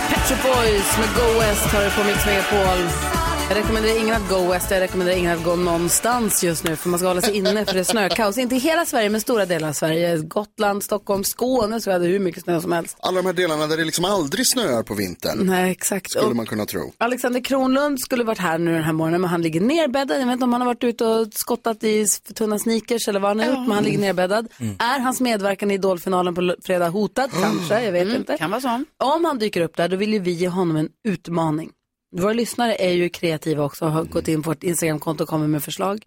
[0.08, 3.17] Pet Boys med Go West har du på Mix Megapol.
[3.48, 6.88] Jag rekommenderar ingen att gå west, jag rekommenderar ingen att gå någonstans just nu för
[6.88, 8.38] man ska hålla sig inne för det är snökaos.
[8.38, 10.16] Inte i hela Sverige men stora delar av Sverige.
[10.18, 12.96] Gotland, Stockholm, Skåne så hade hur mycket snö som helst.
[13.00, 15.38] Alla de här delarna där det liksom aldrig snöar på vintern.
[15.46, 16.10] Nej, exakt.
[16.10, 16.92] Skulle Och- man kunna tro.
[16.98, 20.20] Alexander Kronlund skulle varit här nu den här morgonen men han ligger nerbäddad.
[20.20, 23.30] Jag vet inte om han har varit ute och skottat i tunna sneakers eller vad
[23.30, 24.48] han har gjort men han ligger nerbäddad.
[24.78, 27.30] Är hans medverkan i Idolfinalen på fredag hotad?
[27.42, 28.36] Kanske, jag vet Mm, inte.
[28.38, 28.84] kan vara så.
[29.04, 31.70] Om han dyker upp där då vill ju vi ge honom en utmaning.
[32.10, 35.50] Våra lyssnare är ju kreativa också och har gått in på vårt Instagramkonto och kommit
[35.50, 36.02] med förslag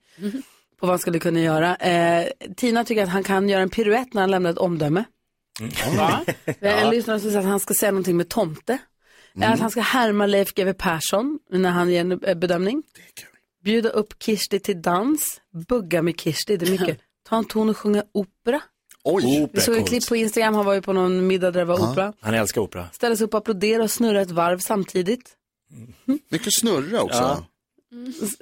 [0.80, 1.76] på vad han skulle kunna göra.
[1.76, 2.28] Eh,
[2.58, 5.04] Tina tycker att han kan göra en piruett när han lämnar ett omdöme.
[5.96, 6.26] Ja.
[6.60, 8.78] Vi har en lyssnare som säger att han ska säga någonting med tomte.
[9.42, 12.84] Att han ska härma Leif GW Persson när han ger en eh, bedömning.
[13.64, 15.42] Bjuda upp Kirsti till dans.
[15.68, 17.00] Bugga med Kirsti, det är mycket.
[17.30, 18.62] Ta en ton och sjunga opera.
[19.04, 21.66] Oj, Vi såg ett klipp på Instagram, han var ju på någon middag där det
[21.66, 22.14] var opera.
[22.20, 22.90] Han älskar opera.
[22.94, 25.36] Ställa sig upp och applådera och snurra ett varv samtidigt.
[26.30, 27.18] Mycket snurra också.
[27.18, 27.46] Ja.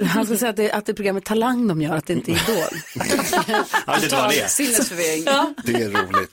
[0.06, 2.32] Han ska säga att det, att det är programmet Talang de gör, att det inte
[2.32, 2.80] är Idol.
[3.86, 4.48] Han vet inte vad det är.
[4.48, 5.24] Sinnesförvirring.
[5.26, 6.32] ja, Det är roligt.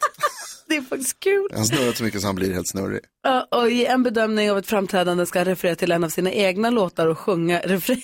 [0.69, 1.49] det är faktiskt kul.
[1.55, 3.01] Han snurrar så mycket så han blir helt snurrig.
[3.23, 6.33] Ja, Och i en bedömning av ett framträdande ska han referera till en av sina
[6.33, 8.03] egna låtar och sjunga refräng.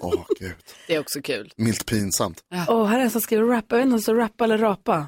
[0.00, 0.54] Åh, gud.
[0.86, 1.52] Det är också kul.
[1.56, 2.40] Milt pinsamt.
[2.68, 4.58] Åh, här är en som skriver rappa, jag vet inte om det står rappa eller
[4.58, 5.06] rapa.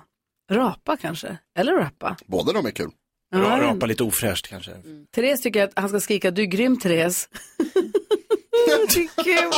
[0.52, 2.16] Rapa kanske, eller rappa.
[2.26, 2.90] Båda de är kul.
[3.34, 4.70] Ja, Rapa lite ofräscht kanske.
[5.14, 7.28] Therese tycker att han ska skrika du är grym Therese.
[8.66, 9.52] det är kul.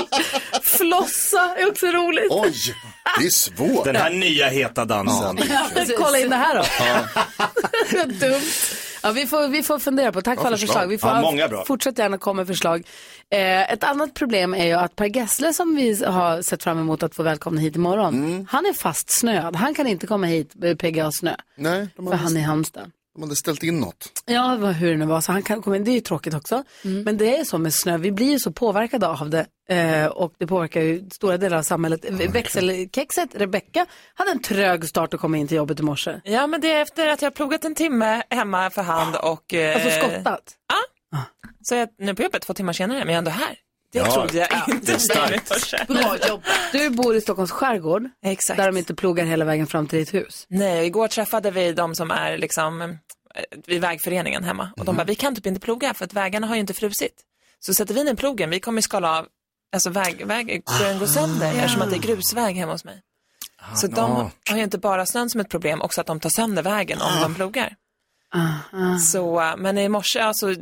[0.62, 2.30] Flossa är också roligt.
[2.30, 2.52] Oj,
[3.20, 3.84] det är svårt.
[3.84, 5.38] Den här nya heta dansen.
[5.98, 6.64] Kolla in det här då.
[7.98, 8.40] Vad dumt.
[9.02, 10.74] Ja, vi, får, vi får fundera på, tack Bra för alla förslag.
[10.74, 10.88] förslag.
[10.88, 11.64] Vi får Ja, många bra.
[11.64, 12.86] Fortsätt gärna komma med förslag.
[13.30, 17.02] Eh, ett annat problem är ju att Per Gessle som vi har sett fram emot
[17.02, 18.46] att få välkomna hit imorgon, Mm.
[18.50, 19.56] han är fast snöad.
[19.56, 22.90] Han kan inte komma hit med PGA Snö, Nej, för han är i Halmstad.
[23.16, 24.12] De hade ställt in något.
[24.26, 25.20] Ja, vad- hur det nu var.
[25.20, 25.84] Så han kan komma in.
[25.84, 26.64] Det är ju tråkigt också.
[26.82, 27.96] Men det är så med snö.
[27.98, 29.46] Vi blir ju så påverkade av det.
[29.68, 32.04] Eh, och det påverkar ju stora delar av samhället.
[32.10, 36.20] Växelkexet, Rebecka, hade en trög start att komma in till jobbet i morse.
[36.24, 39.54] Ja, men det är efter att jag har plogat en timme hemma för hand och...
[39.54, 40.54] Eh, Alltså skottat.
[41.12, 41.18] Ja.
[41.62, 43.56] Så jag är nu på jobbet två timmar senare, men jag är ändå här.
[43.96, 44.86] Det Ja, trodde jag inte.
[44.86, 45.88] det är starkt.
[45.88, 46.42] Bra jobb.
[46.72, 48.56] Du bor i Stockholms skärgård, Exakt.
[48.58, 50.46] där de inte plogar hela vägen fram till ditt hus.
[50.48, 52.88] Nej, igår träffade vi de som är liksom eh,
[53.66, 56.54] vid vägföreningen hemma och de bara, vi kan typ inte ploga för att vägarna har
[56.54, 57.22] ju inte frusit.
[57.60, 59.26] Så sätter vi ner plogen, vi kommer skala av,
[59.72, 63.00] alltså väg, väg, den går sönder eftersom att det är grusväg hemma hos mig.
[63.74, 64.30] Så de Ah.
[64.50, 67.20] har ju inte bara snön som ett problem, också att de tar sönder vägen om
[67.22, 67.74] de plogar.
[69.12, 70.54] Så, eh, men i morse alltså,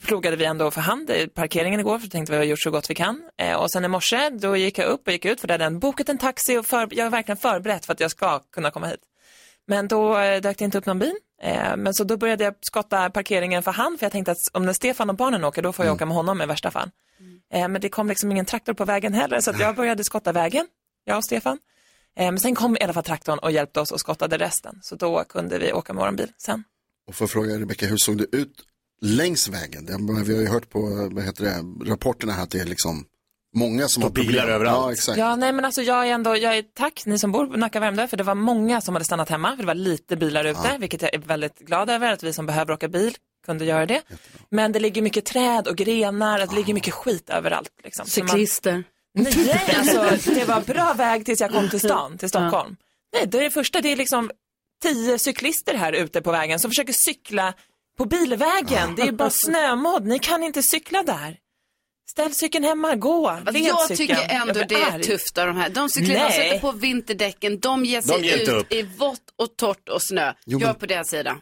[0.00, 2.90] plogade vi ändå för hand i parkeringen igår för tänkte vi har gjort så gott
[2.90, 3.22] vi kan.
[3.38, 5.64] Eh, och sen i morse då gick jag upp och gick ut för där hade
[5.64, 8.70] jag bokat en taxi och för, jag är verkligen förberett för att jag ska kunna
[8.70, 9.00] komma hit.
[9.66, 11.14] Men då eh, dök det inte upp någon bil.
[11.42, 14.66] Eh, men så då började jag skotta parkeringen för hand för jag tänkte att om
[14.66, 16.90] när Stefan och barnen åker då får jag åka med honom i värsta fall.
[17.52, 20.66] Eh, men det kom liksom ingen traktor på vägen heller så jag började skotta vägen,
[21.04, 21.58] jag och Stefan.
[22.16, 24.78] Eh, men sen kom i alla fall traktorn och hjälpte oss och skottade resten.
[24.82, 26.64] Så då kunde vi åka med vår bil sen.
[27.06, 28.64] Och jag fråga Rebecka, hur såg det ut
[29.02, 29.86] längs vägen?
[29.86, 33.04] Det, vi har ju hört på vad heter det, rapporterna här att det är liksom
[33.56, 34.54] många som har bilar problem.
[34.54, 34.78] överallt.
[34.86, 35.18] Ja, exakt.
[35.18, 37.80] Ja, nej men alltså jag är ändå, jag är, tack ni som bor på Nacka
[37.80, 40.76] Värmdö, för det var många som hade stannat hemma, för det var lite bilar ute,
[40.78, 43.14] vilket jag är väldigt glad över, att vi som behöver åka bil
[43.46, 44.02] kunde göra det.
[44.50, 47.70] Men det ligger mycket träd och grenar, det ligger mycket skit överallt.
[47.84, 48.06] Liksom.
[48.06, 48.84] Så man- Cyklister.
[49.14, 52.76] Nej, alltså det var bra väg tills jag kom till stan, till Stockholm.
[53.14, 54.30] Nej, det är det första, det är liksom
[54.82, 57.54] tio cyklister här ute på vägen som försöker cykla
[57.98, 58.94] på bilvägen.
[58.96, 61.36] Det är bara snömodd, ni kan inte cykla där.
[62.10, 63.28] Ställ cykeln hemma, gå.
[63.28, 63.96] Alltså, jag cykeln.
[63.96, 65.02] tycker ändå det är arg.
[65.02, 65.68] tufft av de här.
[65.68, 66.32] De cyklar, de Nej.
[66.32, 68.72] sätter på vinterdäcken, de ger sig De ger ut upp.
[68.72, 70.32] i vått och torrt och snö.
[70.46, 71.36] Jo, jag men- är på deras sida.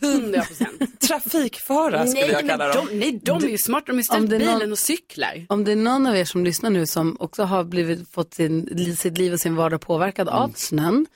[0.00, 1.00] 100 procent.
[1.08, 2.86] Trafikfara skulle jag kalla dem.
[2.90, 4.78] de, nej, de är ju smarta, de har ställt Om det är bilen någon- och
[4.78, 5.46] cyklar.
[5.48, 8.96] Om det är någon av er som lyssnar nu som också har blivit, fått sin,
[8.96, 10.40] sitt liv och sin vardag påverkad Mm.
[10.40, 11.06] av snön,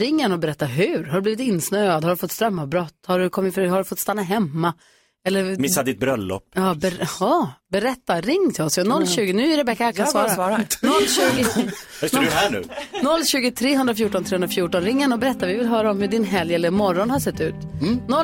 [0.00, 1.04] ring gärna och berätta hur.
[1.04, 2.04] Har du blivit insnöad?
[2.04, 2.94] Har du fått strömavbrott?
[3.06, 4.74] Har du, kommit för, har du fått stanna hemma?
[5.26, 6.44] Eller, Missa ditt bröllop.
[6.54, 8.20] Ja, ber, ja, berätta.
[8.20, 8.78] Ring till oss.
[8.78, 10.28] Ja, 020, nu är Rebecka här kan svara.
[10.28, 10.64] svarar.
[11.64, 11.70] 020,
[12.02, 12.64] Just du är här nu.
[13.24, 14.82] 020 314 314.
[14.82, 15.46] Ring gärna och berätta.
[15.46, 17.54] Vi vill höra om hur din helg eller morgon har sett ut.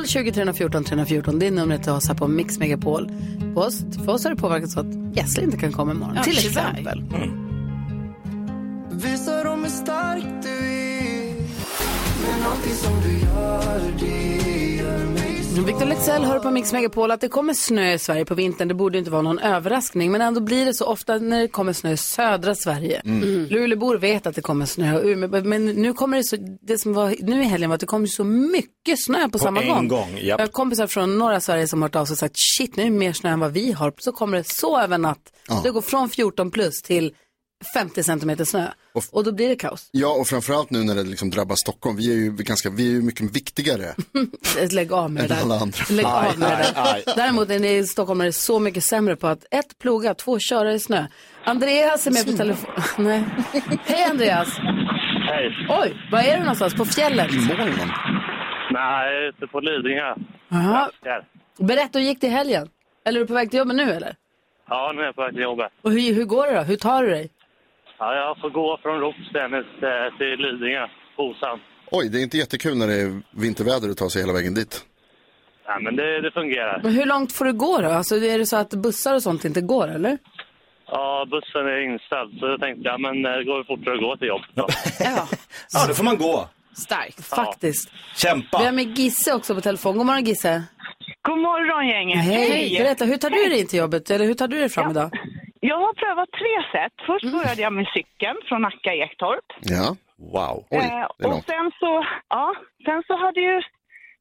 [0.07, 1.39] 020 314 314.
[1.39, 3.11] Det är numret till oss här på Mix Megapol.
[3.55, 6.15] På oss, för oss har det påverkat så att Gessle inte kan komma imorgon.
[6.15, 7.03] Ja, till exempel.
[8.91, 10.86] Visa dem hur stark du är
[15.67, 18.67] Victor Lexell hör på Mix Megapol att det kommer snö i Sverige på vintern.
[18.67, 21.73] Det borde inte vara någon överraskning, men ändå blir det så ofta när det kommer
[21.73, 23.01] snö i södra Sverige.
[23.05, 23.45] Mm.
[23.49, 27.41] Luleåbor vet att det kommer snö, men nu kommer det så, det som var nu
[27.41, 29.87] i helgen var att det kommer så mycket snö på, samma en gång.
[29.87, 30.19] gång.
[30.21, 32.83] Jag har kompisar från norra Sverige som har hört av sig och sagt shit, nu
[32.83, 33.93] är det mer snö än vad vi har.
[33.97, 35.33] Så kommer det så över natt.
[35.47, 35.59] Ja.
[35.63, 37.13] Det går från 14 plus till
[37.73, 38.67] 50 centimeter snö.
[39.11, 39.89] Och då blir det kaos.
[39.91, 41.97] Ja, och framförallt nu när det liksom drabbar Stockholm.
[41.97, 43.93] Vi är ju, ganska, vi är ju mycket viktigare
[44.71, 45.41] Lägg av med det där.
[45.41, 45.77] alla andra.
[45.89, 47.15] Lägg Aj, av med det aj, där.
[47.15, 50.39] Däremot är ni i Stockholm är det så mycket sämre på att ett, ploga, två,
[50.39, 51.05] köra i snö.
[51.43, 52.69] Andreas är med på telefon.
[53.05, 53.23] Nej.
[53.85, 54.47] Hej Andreas.
[55.27, 55.67] Hej.
[55.69, 56.75] Oj, var är du någonstans?
[56.75, 57.31] På fjället?
[57.31, 57.89] Molnen.
[58.71, 60.15] Nej, ute på Lidingö.
[60.49, 60.89] Jaha.
[61.59, 62.69] Berätta, hur gick det i helgen?
[63.05, 64.15] Eller är du på väg till jobbet nu eller?
[64.69, 65.71] Ja, nu är jag på väg till jobbet.
[65.81, 66.61] Och hur, hur går det då?
[66.61, 67.29] Hur tar du dig?
[67.99, 70.87] Ja, jag får gå från Ropstennis eh, till Lidingö,
[71.17, 71.59] Osan.
[71.91, 74.81] Oj, det är inte jättekul när det är vinterväder att ta sig hela vägen dit.
[75.65, 76.79] Ja, men det, det fungerar.
[76.83, 77.89] Men hur långt får du gå då?
[77.89, 80.17] Alltså är det så att bussar och sånt inte går eller?
[80.87, 84.17] Ja, bussen är inställd, så jag tänkte jag, men eh, det går fortare att gå
[84.17, 84.49] till jobbet.
[84.53, 84.67] då.
[85.73, 86.49] Ja, då får man gå.
[86.77, 87.25] Starkt.
[87.25, 87.91] Faktiskt.
[88.15, 88.59] Kämpa.
[88.59, 89.97] Vi har med Gisse också på telefon.
[89.97, 90.63] God morgon Gisse.
[91.21, 92.23] God morgon gänget.
[92.23, 92.75] Hej.
[92.79, 94.09] Berätta, hur tar du dig in till jobbet?
[94.11, 95.09] Eller hur tar du dig fram idag?
[95.59, 96.93] Jag har prövat tre sätt.
[97.05, 99.45] Först började jag med cykeln från Nacka Ektorp.
[99.61, 99.95] Ja.
[100.17, 100.65] Wow.
[100.71, 102.53] Eh, och sen så, ja,
[102.85, 103.61] sen så hade ju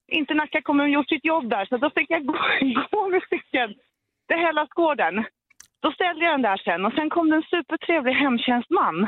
[0.08, 2.38] inte Nacka kommun gjort sitt jobb där, så då fick jag gå,
[2.90, 3.74] gå med cykeln
[4.28, 5.14] till Hälladsgården.
[5.82, 9.06] Då ställde jag den där sen och sen kom det en supertrevlig hemtjänstman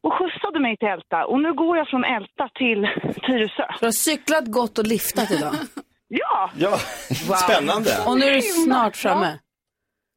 [0.00, 1.24] och skjutsade mig till Älta.
[1.26, 2.88] Och nu går jag från Älta till
[3.26, 3.66] Tyresö.
[3.80, 5.54] Du har cyklat, gått och liftat idag.
[6.08, 6.50] Ja!
[6.58, 6.78] Ja,
[7.36, 7.90] spännande.
[8.06, 9.26] Och nu är du snart framme.
[9.26, 9.38] Ja,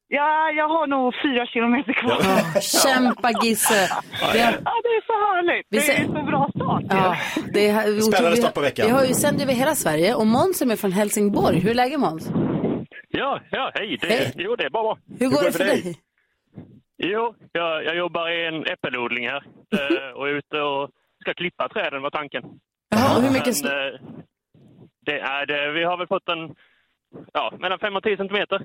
[0.10, 2.62] jag har nog fyra kilometer kvar.
[2.62, 3.74] Kämpa Gisse.
[4.22, 5.68] Ja, Det- är så härligt.
[5.70, 6.84] Vi Det är ser- så bra start.
[6.90, 7.16] Ja,
[7.54, 8.86] det är, Spännande vi- start på veckan.
[8.86, 11.60] Vi har ju sänder över hela Sverige och Måns är från Helsingborg.
[11.60, 12.30] Hur är läget Måns?
[13.10, 13.98] Ja, ja, hej.
[14.02, 14.34] Det, Hej.
[14.36, 14.98] Jo, det är bra.
[15.20, 15.96] Hur går det för dig?
[16.98, 19.44] Jo, jag, jag jobbar i en äppelodling här
[19.78, 20.90] eh, och är ute och
[21.22, 22.44] ska klippa träden var tanken.
[22.90, 23.88] Jaha, och hur mycket Men, snö?
[23.88, 23.94] eh,
[25.06, 26.56] det är det, vi har väl fått en,
[27.34, 28.60] ja, mellan 5 och 10 centimeter.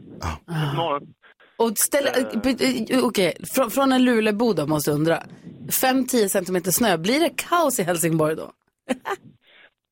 [0.74, 1.03] Imorgon.
[1.62, 5.22] Och ställ, eh, eh, okej, från, från en Luleåbo då måste jag undra.
[5.68, 8.50] 5-10 centimeter snö, blir det kaos i Helsingborg då?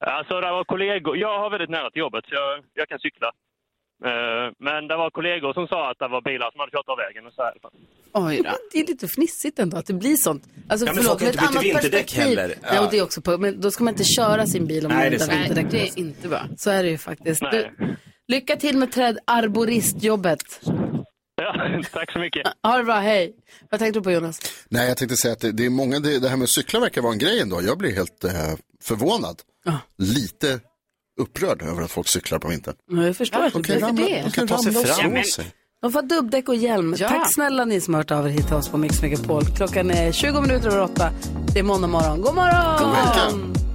[0.06, 1.16] Alltså, det var kollegor.
[1.16, 3.26] Jag har väldigt nära till jobbet, så jag, jag kan cykla.
[4.08, 6.96] Eh, men det var kollegor som sa att det var bilar som hade kört av
[7.04, 7.26] vägen.
[7.26, 7.54] Och så här.
[8.12, 8.50] Oj då.
[8.72, 10.42] Det är lite fnissigt ändå att det blir sånt.
[10.68, 12.38] Alltså, Ja, men förlåt, folk har inte ett bytt annat vinterdäck perspektiv.
[12.38, 12.48] heller.
[12.62, 12.84] Nej, Ja.
[12.84, 14.98] och det är också på, men då ska man inte köra sin bil om Nej,
[15.04, 16.40] man inte har vinterdäck Nej, det är inte bra.
[16.56, 17.40] Så är det ju faktiskt.
[17.50, 17.70] Du,
[18.28, 20.42] lycka till med trädarboristjobbet.
[21.42, 22.46] Ja, tack så mycket.
[22.62, 23.32] Ha det bra, hej.
[23.70, 24.40] Vad tänkte du på Jonas?
[24.68, 26.80] Nej, jag tänkte säga att det, det är många, det, det här med att cykla
[26.80, 27.62] verkar vara en grej ändå.
[27.62, 28.32] Jag blir helt eh,
[28.82, 29.36] förvånad.
[29.98, 30.60] Lite
[31.20, 32.74] upprörd över att folk cyklar på vintern.
[32.90, 34.22] Ja, jag förstår att De du kan blir det.
[34.24, 35.24] de kan Ta sig fram.
[35.24, 35.46] sig.
[35.82, 36.94] De får dubbdäck och hjälm.
[36.98, 37.08] Ja.
[37.08, 39.42] Tack snälla ni som har hört av er hit till oss på Mix Megapol.
[39.56, 41.10] Klockan är 20 minuter över åtta.
[41.54, 42.20] Det är måndag morgon.
[42.20, 42.78] God morgon!
[42.78, 43.69] God vecka.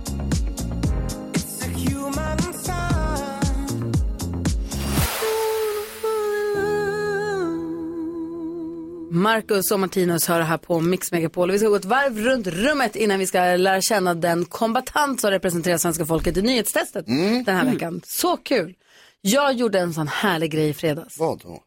[9.26, 11.52] Marcus och Martinus hör här på Mix Megapol.
[11.52, 15.32] Vi ska gå ett varv runt rummet innan vi ska lära känna den kombatant som
[15.32, 17.06] representerar svenska folket i nyhetstestet
[17.46, 18.02] den här veckan.
[18.06, 18.74] Så kul!
[19.22, 21.20] Jag gjorde en sån härlig grej i fredags.
[21.20, 21.60] Vad då?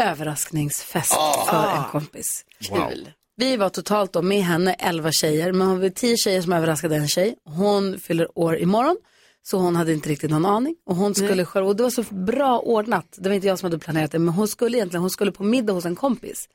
[0.00, 1.46] Överraskningsfest Ah.
[1.50, 2.44] för en kompis.
[2.70, 2.88] Wow.
[2.88, 3.10] Kul.
[3.36, 6.96] Vi var totalt då med henne 11 tjejer, men hon var 10 tjejer som överraskade
[6.96, 7.34] en tjej.
[7.44, 8.96] Hon fyller år imorgon,
[9.42, 10.74] så hon hade inte riktigt någon aning.
[10.86, 13.66] Och hon skulle själv, och det var så bra ordnat, det var inte jag som
[13.66, 16.48] hade planerat det, men hon skulle egentligen, hon skulle på middag hos en kompis.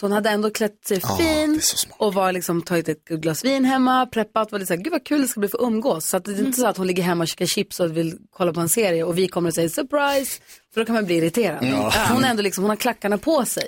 [0.00, 1.60] Så hon hade ändå klätt sig Ah, fin
[1.98, 5.20] och var liksom tagit ett glas vin hemma, preppat, var lite såhär, gud vad kul
[5.22, 6.06] det ska bli för umgås.
[6.08, 8.18] Så att det är inte så att hon ligger hemma och käkar chips och vill
[8.30, 10.40] kolla på en serie och vi kommer och säger surprise,
[10.74, 11.62] för då kan man bli irriterad.
[11.62, 11.74] Mm.
[11.74, 11.92] Ja.
[12.12, 13.64] Hon är ändå liksom, hon har klackarna på sig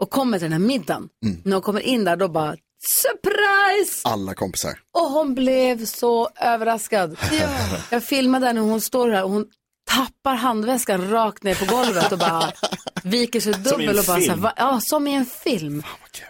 [0.00, 1.08] och kommer till den här middagen.
[1.24, 1.40] Mm.
[1.44, 2.56] När hon kommer in där då bara,
[3.02, 4.00] surprise!
[4.08, 4.78] Alla kompisar.
[4.98, 7.16] Och hon blev så överraskad.
[7.90, 9.46] Jag filmade när hon står här och hon
[9.90, 12.52] tappar handväskan rakt ner på golvet och bara
[13.02, 14.52] viker sig dubbel och bara så här, va?
[14.56, 15.82] ja som i en film.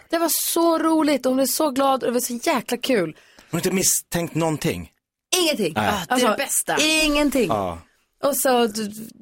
[0.09, 3.15] Det var så roligt och hon blev så glad och det var så jäkla kul.
[3.37, 4.89] Hon har inte misstänkt någonting.
[5.43, 5.73] Ingenting.
[5.75, 5.87] Nej.
[5.87, 6.77] Alltså, Ah, det är det bästa.
[6.81, 7.47] Ingenting.
[7.47, 7.79] Ja.
[8.23, 8.49] Och så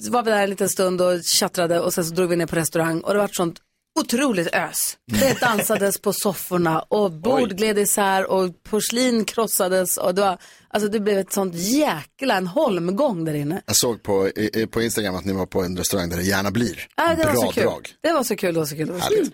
[0.10, 2.56] var vi där en liten stund och tjattrade och sen så drog vi ner på
[2.56, 3.60] restaurang och det var sånt
[4.00, 4.98] otroligt ös.
[5.06, 10.38] Det dansades på sofforna och bord gled isär och porslin krossades och det var,
[10.68, 13.62] alltså det blev ett sånt jäkla en holmgång där inne.
[13.66, 16.52] Jag såg på, i- på Instagram att ni var på en restaurang där det gärna
[16.52, 16.88] blir.
[16.98, 17.64] Ja, det var Bra så kul.
[17.64, 17.90] drag.
[18.02, 18.88] Det var så kul, det var så kul.
[18.88, 19.30] Det var så kul.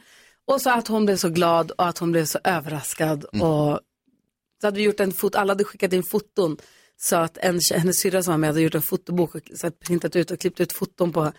[0.48, 3.26] Och så att hon blev så glad och att hon blev så överraskad.
[3.34, 3.48] Mm.
[3.48, 3.80] Och
[4.62, 6.58] så hade vi gjort en fot, alla hade skickat in foton.
[6.98, 9.72] Sa att en, hennes syrra som var med hade gjort en fotobok och så här,
[9.72, 11.32] printat ut och klippt ut foton på,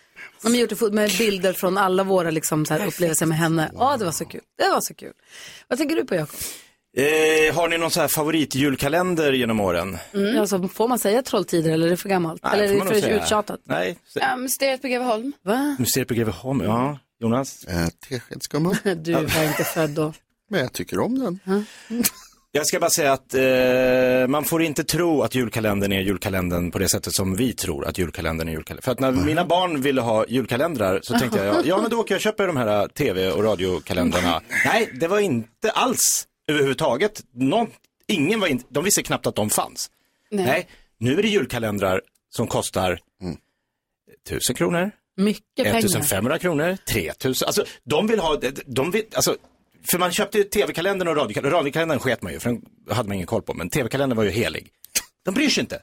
[0.43, 3.71] de har gjort fot- med bilder från alla våra liksom, så här, upplevelser med henne.
[3.75, 4.41] Ja, det var så kul.
[4.59, 5.13] Det var så kul.
[5.69, 6.39] Vad tänker du på Jakob?
[6.97, 9.99] Eh, har ni någon så här favoritjulkalender genom åren?
[10.15, 10.41] Mm.
[10.41, 12.43] Alltså, får man säga Trolltider eller är det för gammalt?
[12.43, 13.61] Nej, eller är det för uttjatat?
[13.65, 13.99] Nej.
[14.15, 15.33] Ja, Mysteriet på Greveholm.
[15.43, 15.77] Va?
[15.79, 16.99] Mysteriet på Greveholm, ja.
[17.21, 17.65] Jonas?
[17.65, 18.77] Eh, Teskedsgumman.
[18.97, 20.13] Du var inte född då.
[20.51, 21.65] Men jag tycker om den.
[22.57, 26.79] Jag ska bara säga att eh, man får inte tro att julkalendern är julkalendern på
[26.79, 28.83] det sättet som vi tror att julkalendern är julkalendern.
[28.83, 32.15] För att när mina barn ville ha julkalendrar så tänkte jag, ja, men då åker
[32.15, 34.43] jag och köper de här tv och radiokalendrarna.
[34.65, 37.25] Nej, det var inte alls överhuvudtaget.
[37.35, 37.67] Någon,
[38.07, 39.91] ingen var in, de visste knappt att de fanns.
[40.31, 40.47] Nej.
[40.47, 42.01] Nej, nu är det julkalendrar
[42.31, 43.01] som kostar
[44.29, 45.79] 1000 kronor, Mycket pengar.
[45.79, 47.47] 1500 kronor, 3000.
[47.47, 49.37] Alltså de vill ha, de vill, alltså,
[49.83, 51.59] för man köpte ju tv-kalendern och radiokalendern.
[51.59, 53.55] Radiokalendern sket man ju, för den hade man ingen koll på.
[53.55, 54.69] Men tv-kalendern var ju helig.
[55.25, 55.83] De bryr sig inte.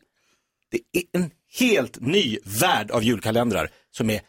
[0.71, 4.21] Det är en helt ny värld av julkalendrar som är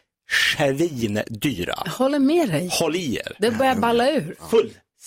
[0.57, 1.75] svindyra.
[1.85, 2.69] Jag håller med dig.
[2.71, 3.35] Håll i er.
[3.39, 4.35] Det börjar balla ur.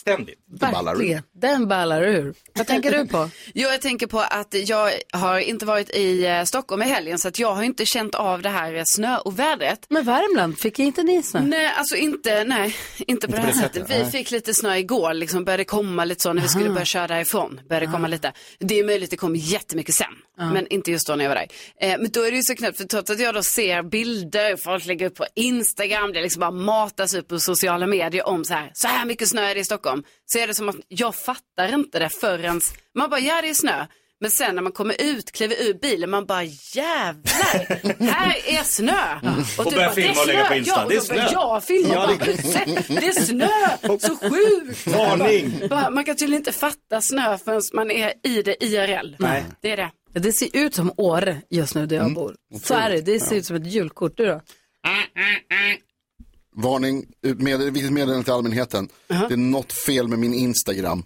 [0.04, 0.38] Fullständigt.
[0.60, 1.22] Verkligen.
[1.40, 2.34] Den ballar ur.
[2.54, 3.30] Vad tänker du på?
[3.54, 7.28] Jo, jag tänker på att jag har inte varit i eh, Stockholm i helgen så
[7.28, 9.86] att jag har inte känt av det här eh, snöovädret.
[9.88, 11.40] Men Värmland, fick inte ni snö?
[11.40, 13.90] Nej, alltså inte, nej, inte på det här sättet.
[13.90, 16.74] Vi fick lite snö igår, liksom började komma lite så när vi skulle Aha.
[16.74, 17.60] börja köra därifrån.
[17.68, 18.32] Började komma lite.
[18.58, 20.06] Det är möjligt det kom jättemycket sen,
[20.38, 20.52] Ja.
[20.52, 21.48] men inte just då när jag var där.
[21.80, 24.56] Eh, men då är det ju så knäppt, för trots att jag då ser bilder,
[24.56, 28.54] folk lägger upp på Instagram, det liksom bara matas upp på sociala medier om så
[28.54, 29.87] här, så här mycket snö är det i Stockholm.
[30.26, 32.60] Så är det som att jag fattar inte det förrän
[32.94, 33.86] man bara, ja det är snö.
[34.20, 39.14] Men sen när man kommer ut, kliver ur bilen, man bara jävlar, här är snö.
[39.58, 40.74] Och du börjar bara, filma "Det är och lägga snö." på Insta.
[40.76, 41.32] Ja, och Det är börjar snö.
[41.32, 41.94] jag filma.
[41.94, 44.86] Ja, bara, det- det är snö, så sjukt.
[44.86, 45.52] Varning.
[45.94, 49.14] Man kan tydligen inte fatta snö förrän man är i det IRL.
[49.18, 49.44] Nej.
[49.60, 49.90] Det är det.
[50.20, 52.34] Det ser ut som Åre just nu där jag bor.
[52.62, 53.00] Så är det.
[53.00, 54.16] Det ser ut som ett julkort.
[54.16, 54.40] Du då?
[56.62, 58.88] Varning, med, vilket meddelande till allmänheten.
[59.28, 61.02] Det är något fel med min Instagram.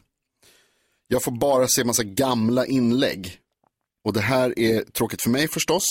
[1.08, 3.38] Jag får bara se massa gamla inlägg.
[4.04, 5.82] Och det här är tråkigt för mig förstås.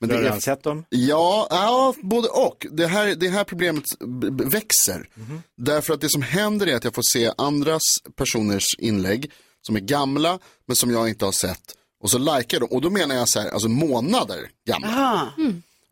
[0.00, 0.84] Men Du har redan sett dem?
[0.88, 2.66] Ja, ja, både och.
[2.70, 5.08] Det här, det här problemet b- b- växer.
[5.56, 7.82] Därför att det som händer är att jag får se andras
[8.16, 9.30] personers inlägg
[9.66, 11.74] som är gamla men som jag inte har sett.
[12.00, 12.68] Och så likar jag dem.
[12.70, 14.88] Och då menar jag så här, alltså månader gamla.
[14.88, 15.32] Aha.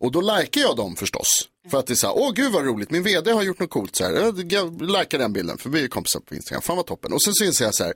[0.01, 1.49] Och då likar jag dem förstås.
[1.69, 3.71] För att det är så här, åh gud vad roligt, min vd har gjort något
[3.71, 4.13] coolt så här.
[4.49, 7.13] Jag, likar den bilden, för vi är kompisar på Instagram, fan vad toppen.
[7.13, 7.95] Och sen så inser jag så här,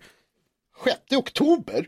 [0.85, 1.87] 6 oktober,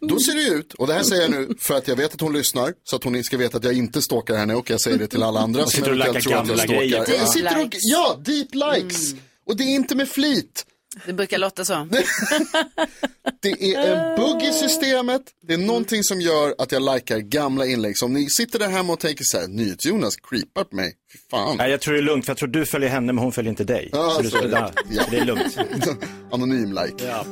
[0.08, 2.20] då ser det ut, och det här säger jag nu för att jag vet att
[2.20, 4.98] hon lyssnar, så att hon ska veta att jag inte stalkar henne och jag säger
[4.98, 6.80] det till alla andra som Sitter och eventuellt tror att jag gamla stalkar.
[6.80, 7.18] grejer.
[7.18, 9.14] Jag sitter och, Deep ja, deep likes.
[9.46, 10.66] Och det är inte med flit.
[11.06, 11.88] Det brukar låta så.
[13.42, 15.22] Det är en bugg i systemet.
[15.46, 17.98] Det är någonting som gör att jag likar gamla inlägg.
[17.98, 20.92] Så om ni sitter där hemma och tänker så här, NyhetsJonas creepar på mig.
[21.12, 21.56] Fy fan.
[21.56, 23.50] Nej, jag tror det är lugnt, för jag tror du följer henne, men hon följer
[23.50, 23.88] inte dig.
[23.92, 24.48] Ja, så så det.
[24.50, 25.02] ja, Ja.
[25.10, 25.56] det är lugnt.
[26.32, 27.04] Anonym like.
[27.06, 27.24] Ja.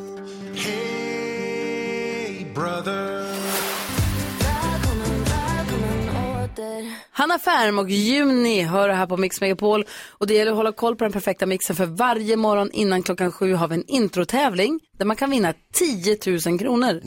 [7.19, 9.85] Hanna Färm och Juni hör här på Mix Megapol.
[10.09, 13.33] Och det gäller att hålla koll på den perfekta mixen för varje morgon innan klockan
[13.33, 17.01] sju har vi en introtävling där man kan vinna 10 000 kronor.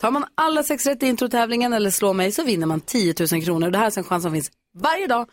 [0.00, 3.44] Tar man alla sex rätt i introtävlingen eller slår mig så vinner man 10 000
[3.44, 3.70] kronor.
[3.70, 5.28] Det här är alltså en chans som finns varje dag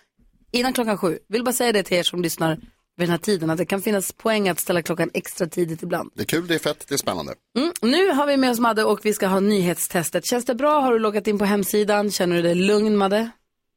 [0.52, 1.20] innan klockan sju.
[1.30, 2.56] Vill bara säga det till er som lyssnar
[2.98, 6.12] vid den här tiden att det kan finnas poäng att ställa klockan extra tidigt ibland.
[6.16, 7.34] Det är kul, det är fett, det är spännande.
[7.58, 7.72] Mm.
[7.82, 10.26] Nu har vi med oss Madde och vi ska ha nyhetstestet.
[10.26, 10.80] Känns det bra?
[10.80, 12.12] Har du loggat in på hemsidan?
[12.12, 13.32] Känner du dig lugn Madde?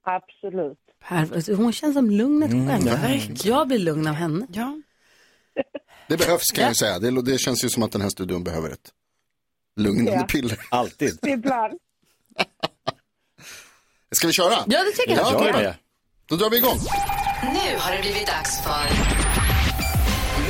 [0.06, 0.78] Absolut.
[1.08, 2.86] Per- Hon känns som lugnet Mm, själv.
[3.44, 3.50] ja.
[3.50, 4.46] Jag blir lugn av henne.
[4.52, 4.80] Ja.
[6.08, 6.98] Det behövs kan jag ju säga.
[6.98, 8.90] Det, det känns ju som att den här studion behöver ett
[9.76, 10.22] lugnande Ja.
[10.26, 10.58] piller.
[10.70, 11.18] Alltid.
[11.26, 11.78] Ibland.
[14.12, 14.52] Ska vi köra?
[14.66, 15.32] Ja, det tycker jag.
[15.32, 15.76] Ja, det.
[16.26, 16.78] Då drar vi igång.
[17.42, 18.84] Nu har det blivit dags för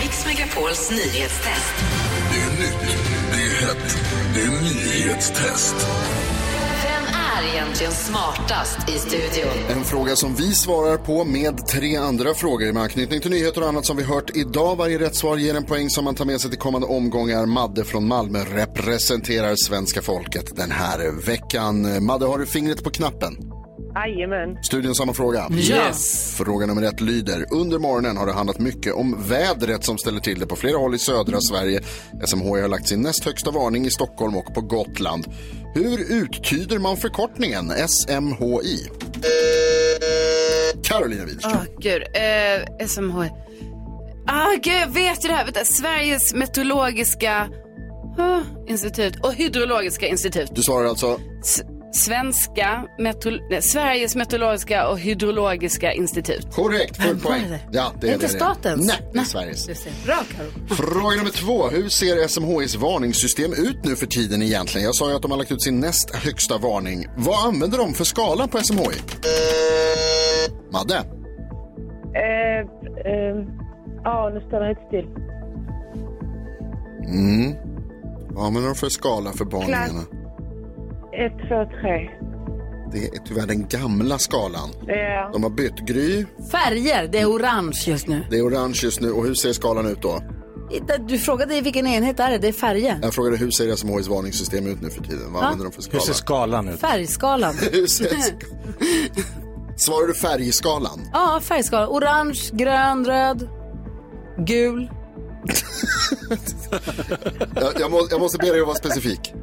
[0.01, 1.75] Mix Megapols nyhetstest.
[2.33, 2.97] Det är nytt,
[3.33, 3.97] det är hett,
[4.35, 5.75] det är nyhetstest.
[7.47, 9.53] Är egentligen smartast i studion?
[9.69, 13.69] En fråga som vi svarar på med tre andra frågor med anknytning till nyheter och
[13.69, 14.77] annat som vi hört idag.
[14.77, 17.47] Varje rätt svar ger en poäng som man tar med sig till kommande omgångar.
[17.47, 22.05] Madde från Malmö representerar svenska folket den här veckan.
[22.05, 23.46] Madde, har du fingret på knappen?
[23.97, 24.59] Jajamän.
[24.63, 25.49] Studion samma fråga.
[25.53, 26.35] Yes.
[26.37, 27.47] Fråga nummer ett lyder.
[27.53, 30.95] Under morgonen har det handlat mycket om vädret som ställer till det på flera håll
[30.95, 31.81] i södra Sverige.
[32.27, 35.25] SMHI har lagt sin näst högsta varning i Stockholm och på Gotland.
[35.75, 38.89] Hur uttyder man förkortningen SMHI?
[40.85, 41.53] Carolina Widerström.
[41.57, 42.03] Åh, gud.
[42.03, 43.19] Eh, SMH.
[44.29, 45.45] Ah, gud, jag vet ju det här.
[45.45, 47.49] Vänta, Sveriges meteorologiska...
[48.19, 50.51] Ah, institut och Hydrologiska institut.
[50.55, 51.21] Du svarar alltså?
[51.45, 51.63] S-
[51.97, 56.55] Svenska, metro- nej, Sveriges meteorologiska och hydrologiska institut.
[56.55, 57.43] Korrekt, full poäng.
[57.73, 58.39] Ja, det är Inte det det.
[58.39, 58.87] statens?
[58.87, 59.67] Nej, det är Sveriges.
[60.05, 60.17] Bra.
[60.77, 61.69] Fråga nummer två.
[61.69, 64.85] Hur ser SMHIs varningssystem ut nu för tiden egentligen?
[64.85, 67.07] Jag sa ju att de har lagt ut sin näst högsta varning.
[67.17, 68.83] Vad använder de för skala på SMHI?
[70.73, 70.97] Madde?
[72.15, 72.61] Eh,
[73.13, 73.37] eh,
[74.05, 75.07] ja, nu står det inte still.
[77.09, 77.55] Mm.
[78.31, 80.03] Vad använder de för skala för varningarna?
[81.27, 81.39] 1, 2,
[81.81, 82.11] 3.
[82.93, 84.71] Det är tyvärr den gamla skalan.
[84.87, 85.31] Ja.
[85.33, 86.25] De har bytt Gry.
[86.53, 88.27] Färger, det är orange just nu.
[88.31, 89.11] Det är orange just nu.
[89.13, 90.23] Och hur ser skalan ut då?
[91.09, 92.39] Du frågade vilken enhet är det?
[92.39, 92.99] Det är färger.
[93.03, 95.33] Jag frågade hur ser SMHIs varningssystem ut nu för tiden?
[95.33, 95.47] Vad Ja.
[95.47, 95.99] använder de för skala?
[95.99, 96.81] Hur ser skalan ut?
[96.81, 97.55] Färgskalan.
[99.77, 101.01] Svarar du färgskalan?
[101.13, 101.89] Ja, färgskala.
[101.89, 103.49] Orange, grön, röd,
[104.39, 104.91] gul.
[107.55, 109.35] Jag, jag, må, jag måste be dig att vara specifik.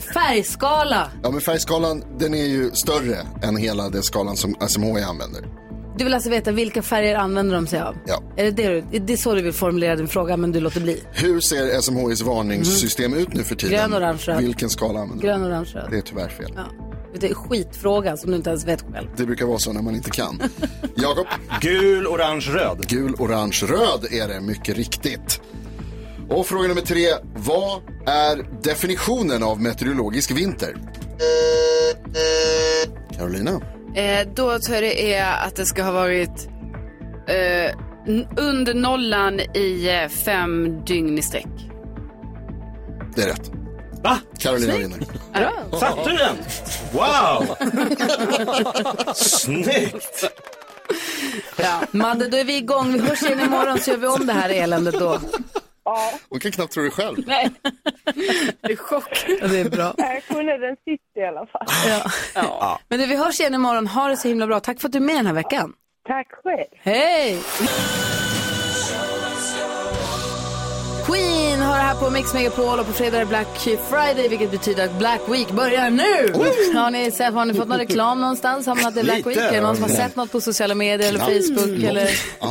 [0.00, 1.10] Färgskala.
[1.22, 5.44] Ja, men färgskalan den är ju större än hela den skalan som SMHI använder.
[5.98, 7.96] Du vill alltså veta vilka färger använder de sig av?
[8.06, 8.22] Ja.
[8.36, 10.80] Är det, det, du, det är så du vill formulera din fråga, men du låter
[10.80, 11.02] bli?
[11.12, 13.76] Hur ser SMHIs varningssystem ut nu för tiden?
[13.90, 14.38] Grön, orange, röd.
[14.42, 15.86] Vilken skala använder Grön, orange, röd.
[15.90, 16.52] Det är tyvärr fel.
[16.56, 16.62] Ja.
[17.20, 19.08] Det är skitfråga som du inte ens vet själv.
[19.16, 20.42] Det brukar vara så när man inte kan.
[20.96, 21.26] Jakob?
[21.60, 22.88] Gul, orange, röd.
[22.88, 25.40] Gul, orange, röd är det, mycket riktigt.
[26.30, 27.06] Och fråga nummer tre.
[27.34, 30.76] Vad är definitionen av meteorologisk vinter?
[33.16, 33.60] Carolina?
[33.94, 36.48] Eh, då tror jag det är att det ska ha varit
[37.26, 37.74] eh,
[38.36, 41.46] under nollan i eh, fem dygn i sträck.
[43.16, 43.50] Det är rätt.
[44.02, 44.18] Va?
[44.38, 44.98] Carolina vinner.
[45.34, 45.80] Bra.
[45.80, 46.36] Satte du den?
[46.92, 47.56] Wow!
[49.14, 50.24] Snyggt!
[51.56, 51.80] Ja.
[51.90, 52.92] Madde, då är vi igång.
[52.92, 55.18] Vi hörs igen imorgon så gör vi om det här eländet då.
[56.28, 57.16] Hon kan knappt tro det själv.
[57.26, 57.50] Nej.
[58.60, 59.24] Det är chock.
[59.40, 59.94] Ja, det är bra.
[59.96, 61.66] Jag kunde den sista i alla fall.
[61.86, 62.10] Ja.
[62.34, 62.80] Ja.
[62.88, 63.86] Men du, vi hörs igen imorgon.
[63.86, 64.60] Ha det så himla bra.
[64.60, 65.72] Tack för att du är med den här veckan.
[66.08, 66.66] Tack själv.
[66.78, 67.42] Hej!
[71.06, 74.84] Queen har det här på Mix Megapol och på fredag är Black Friday vilket betyder
[74.84, 76.32] att Black Week börjar nu.
[76.78, 78.66] Har ni, sett, har ni fått någon reklam någonstans?
[78.66, 79.36] Det är Black Week?
[79.36, 79.96] Är det någon som har ja.
[79.96, 81.18] sett något på sociala medier eller.
[81.18, 81.82] Facebook?
[81.82, 82.10] Eller?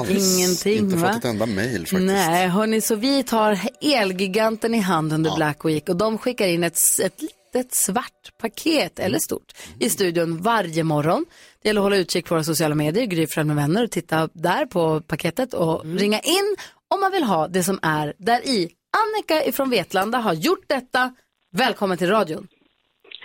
[0.09, 1.07] Ingenting Inte va?
[1.07, 2.01] fått ett enda mail faktiskt.
[2.01, 6.63] Nej, hörni, så vi tar Elgiganten i hand under Black Week och de skickar in
[6.63, 11.25] ett, ett litet svart paket, eller stort, i studion varje morgon.
[11.61, 14.65] Det gäller att hålla utkik på våra sociala medier, Gry med vänner och titta där
[14.65, 16.55] på paketet och ringa in
[16.93, 18.69] om man vill ha det som är där i.
[18.97, 21.13] Annika ifrån Vetlanda har gjort detta.
[21.51, 22.47] Välkommen till radion.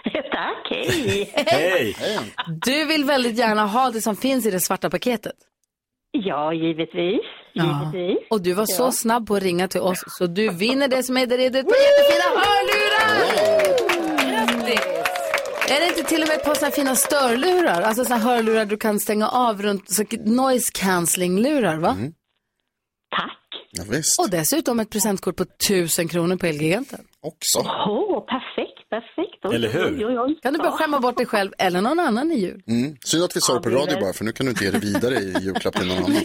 [0.12, 1.32] Tack, hej.
[1.46, 1.96] Hej!
[2.64, 5.34] Du vill väldigt gärna ha det som finns i det svarta paketet.
[6.12, 7.20] Ja, givetvis.
[7.54, 8.18] givetvis.
[8.30, 8.92] Och du var så Ja.
[8.92, 11.52] snabb på att ringa till oss så du vinner det som är där i ett
[11.52, 13.50] par jättefina hörlurar!
[14.30, 14.80] Grattis!
[15.70, 17.82] Är det inte till och med ett par sådana fina störlurar?
[17.82, 21.96] Alltså sådana hörlurar du kan stänga av runt, så noise cancelling-lurar va?
[23.16, 23.36] Tack.
[23.72, 24.20] Ja, visst.
[24.20, 27.00] Och dessutom ett presentkort på 1000 kronor på Elgiganten.
[27.22, 27.58] Också.
[27.58, 29.44] Åh, perfekt, perfekt.
[29.44, 29.96] Oj, Eller hur?
[29.96, 30.38] Oj, oj, oj.
[30.42, 32.62] Kan du bara skämma bort dig själv eller någon annan i jul?
[32.66, 32.96] Mm.
[33.04, 34.00] Synd att vi sa det på radio det.
[34.00, 36.12] bara, för nu kan du inte ge det vidare i julklapp till någon annan.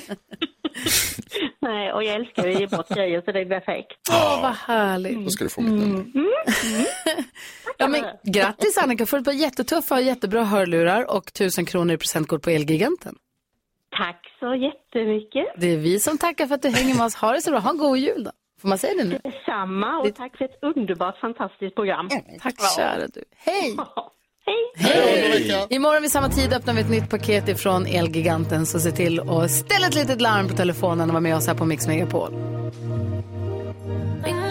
[1.61, 3.91] Nej, och jag älskar att ge bort grejer så det är perfekt.
[4.11, 5.23] Åh, vad härligt.
[5.23, 6.05] Då ska du få mitt nummer.
[7.77, 11.97] Ja, men, grattis Annika, får ett par jättetuffa och jättebra hörlurar och 1000 kronor i
[11.97, 13.15] presentkort på Elgiganten.
[13.97, 15.45] Tack så jättemycket.
[15.57, 17.15] Det är vi som tackar för att du hänger med oss.
[17.15, 17.59] Ha det så bra.
[17.59, 18.31] Ha en god jul då.
[18.61, 19.19] Får man säga det nu?
[19.23, 22.09] Detsamma och tack för ett underbart, fantastiskt program.
[22.41, 23.23] Tack kära du.
[23.37, 23.77] Hej!
[24.45, 24.57] Hej!
[24.75, 25.67] Hej!
[25.69, 29.51] Imorgon vid samma tid öppnar vi ett nytt paket ifrån Elgiganten så se till att
[29.51, 32.29] ställa ett litet larm på telefonen och vara med oss här på Mix Megapol.
[34.25, 34.44] Ringlat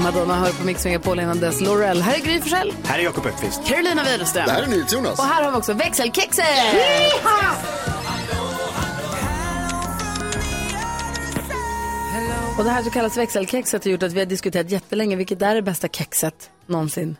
[0.00, 2.02] Madonna hör på Mix Megapol innan dess Laurel.
[2.02, 2.72] Här är Gry Forssell.
[2.84, 3.64] Här är Jakob Öqvist.
[3.64, 4.44] Carolina Widerström.
[4.46, 5.18] Det här är NyhetsJonas.
[5.18, 6.44] Och här har vi också växelkexet!
[12.58, 15.54] Och det här så kallas växelkexet har gjort att vi har diskuterat jättelänge vilket är
[15.54, 17.16] det bästa kexet någonsin.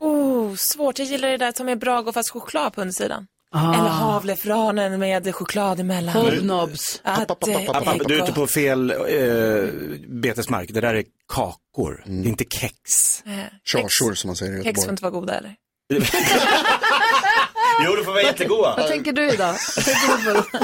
[0.00, 0.98] Oh, svårt.
[0.98, 3.26] Jag gillar det där som är Brago fast choklad på undersidan.
[3.54, 3.74] Ah.
[3.78, 6.14] Eller havlefranen med choklad emellan.
[6.14, 7.00] Hobnobs.
[7.04, 9.68] Att, eh, App, app, Du är ute på fel eh,
[10.08, 10.70] betesmark.
[10.72, 12.74] Det där är kakor, det är inte kex.
[13.26, 13.32] eh,
[13.64, 14.90] Charsor som man säger i Kex får Göteborg.
[14.90, 15.54] inte vara goda eller?
[17.84, 18.74] Jo, det får vara jättegoda.
[18.76, 19.54] Vad tänker du idag?
[19.76, 20.58] Vad tänker du på?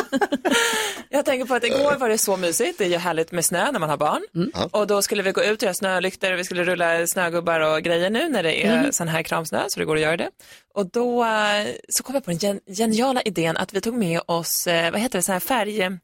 [1.11, 2.78] Jag tänker på att igår var det så mysigt.
[2.78, 4.22] Det är ju härligt med snö när man har barn.
[4.70, 7.82] Och då skulle vi gå ut och göra snölyktor och vi skulle rulla snögubbar och
[7.82, 8.92] grejer nu när det är Mm.
[8.92, 10.30] sån här kramsnö så det går att göra det.
[10.74, 14.20] Och då eh, så kom jag på den gen- geniala idén att vi tog med
[14.26, 15.98] oss, eh, vad heter det, sån här färg,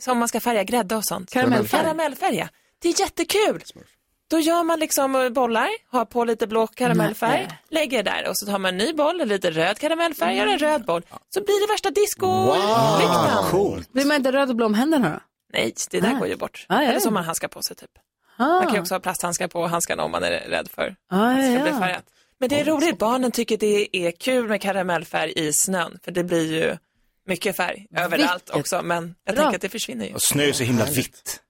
[0.00, 1.30] som man ska färga grädde och sånt.
[1.30, 1.80] Karamellfärg.
[1.82, 2.48] Karamellfärg, ja.
[2.82, 3.62] Det är jättekul.
[4.30, 7.58] Då gör man liksom eh, bollar, har på lite blå karamellfärg, Nej.
[7.70, 10.84] lägger där och så tar man en ny boll, lite röd karamellfärg, gör en röd
[10.84, 11.02] boll.
[11.34, 13.92] Så blir det värsta disco Wow, coolt.
[13.92, 15.20] Blir man inte röd och blå om händerna då?
[15.52, 16.18] Nej, det där Ah.
[16.18, 16.66] går ju bort.
[16.68, 17.00] Ah, ja, Eller ja.
[17.00, 17.90] som man handskar på sig typ.
[18.36, 18.44] Ah.
[18.46, 21.36] Man kan ju också ha plasthandskar på handskarna om man är rädd för Ah, att
[21.36, 22.04] det ska ja, bli färgat.
[22.38, 26.24] Men det är roligt, barnen tycker det är kul med karamellfärg i snön, för det
[26.24, 26.76] blir ju
[27.26, 29.44] mycket färg överallt Vilket också, men jag bra.
[29.44, 30.14] tänker att det försvinner ju.
[30.14, 31.40] Och snö är så himla vitt.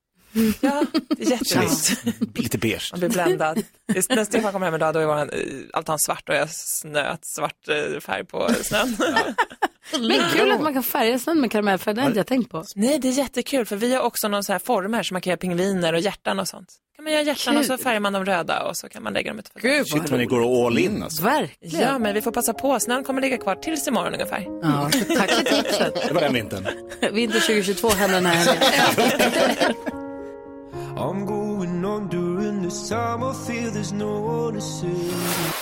[0.60, 1.78] Ja, det är jättevitt.
[1.78, 2.16] Snyggt.
[2.38, 2.88] Lite beige.
[2.92, 3.62] Man blir bländad.
[4.08, 5.30] När Stefan kom hem idag, då var vår
[5.72, 8.96] altan svart och jag snöt svart eh, färg på snön.
[9.92, 12.64] Men kul att man kan färga snön med karamellfärg, det har inte jag tänkt på.
[12.74, 15.30] Nej, det är jättekul för vi har också någon så här former som man kan
[15.30, 16.68] göra pingviner och hjärtan och sånt.
[16.96, 19.30] kan man göra hjärtan och så färgar man dem röda och så kan man lägga
[19.30, 19.50] dem ut.
[19.54, 21.22] Gud, Shit vad ni går all in alltså.
[21.22, 21.80] Verkligen.
[21.80, 22.80] Ja, men vi får passa på.
[22.80, 24.46] Snön kommer ligga kvar tills imorgon ungefär.
[24.62, 25.94] Ja, tack för tipset.
[26.08, 26.66] Det var den vintern.
[27.12, 29.74] Vinter 2022 händer den här helgen.
[30.96, 33.22] I'm going on during this time.
[33.22, 35.12] I feel there's no one to see.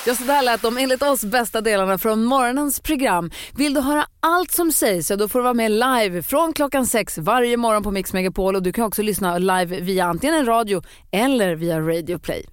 [0.06, 3.30] Ja, så där lät de enligt oss bästa delarna från morgonens program.
[3.56, 6.86] Vill du höra allt som sägs så då får du vara med live från klockan
[6.86, 10.46] sex varje morgon på Mix Megapol och du kan också lyssna live via antingen en
[10.46, 10.82] radio
[11.12, 12.46] eller via Radio Play.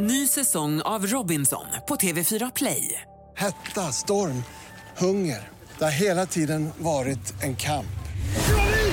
[0.00, 3.00] Ny säsong av Robinson på TV4 Play.
[3.36, 4.44] Hetta, storm,
[4.98, 5.48] hunger.
[5.78, 7.86] Det har hela tiden varit en kamp.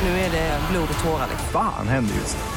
[0.03, 1.27] Nu är det blod och tårar.
[1.51, 2.56] Fan händer just nu.